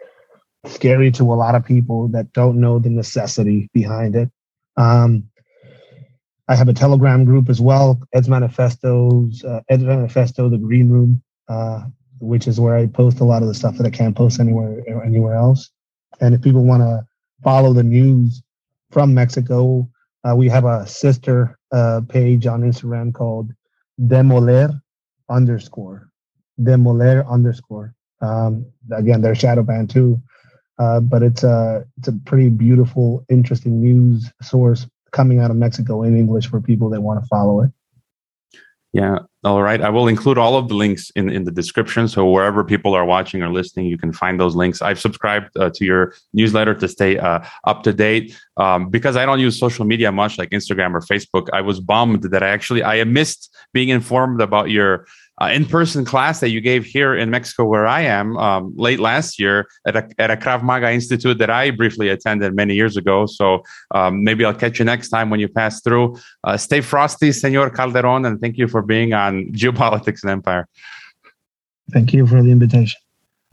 [0.66, 4.30] scary to a lot of people that don't know the necessity behind it.
[4.78, 5.30] Um,
[6.48, 11.24] I have a Telegram group as well, Ed's Manifestos, uh, Ed's Manifesto, the Green Room,
[11.48, 11.84] uh,
[12.20, 14.84] which is where I post a lot of the stuff that I can't post anywhere
[15.06, 15.72] anywhere else.
[16.20, 17.06] And if people want to
[17.44, 18.44] follow the news
[18.92, 19.90] from Mexico,
[20.24, 23.52] uh, we have a sister uh, page on Instagram called
[24.02, 24.82] Demoler
[25.30, 26.10] underscore
[26.62, 27.96] Demoler underscore.
[28.22, 30.22] Um, again, they're shadow banned too,
[30.78, 36.04] uh, but it's a it's a pretty beautiful, interesting news source coming out of Mexico
[36.04, 37.72] in English for people that want to follow it.
[38.94, 39.20] Yeah.
[39.44, 39.82] All right.
[39.82, 42.08] I will include all of the links in, in the description.
[42.08, 44.84] So wherever people are watching or listening, you can find those links.
[44.84, 48.38] I've subscribed uh, to your newsletter to stay uh, up to date.
[48.58, 51.50] Um, because I don't use social media much like Instagram or Facebook.
[51.52, 55.08] I was bummed that I actually, I missed being informed about your
[55.44, 59.40] uh, in-person class that you gave here in Mexico, where I am, um, late last
[59.40, 63.26] year at a, at a Krav Maga institute that I briefly attended many years ago.
[63.26, 63.64] So
[63.94, 66.18] um, maybe I'll catch you next time when you pass through.
[66.44, 70.68] Uh, stay frosty, Senor Calderon, and thank you for being on Geopolitics and Empire.
[71.92, 73.03] Thank you for the invitation.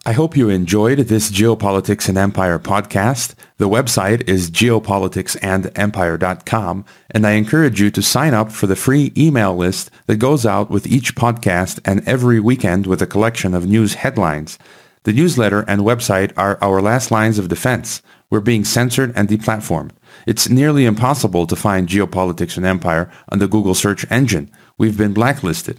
[0.07, 3.35] I hope you enjoyed this Geopolitics and Empire podcast.
[3.59, 9.55] The website is geopoliticsandempire.com, and I encourage you to sign up for the free email
[9.55, 13.93] list that goes out with each podcast and every weekend with a collection of news
[13.93, 14.59] headlines.
[15.03, 18.01] The newsletter and website are our last lines of defense.
[18.31, 19.91] We're being censored and deplatformed.
[20.27, 24.51] It's nearly impossible to find Geopolitics and Empire on the Google search engine.
[24.79, 25.79] We've been blacklisted.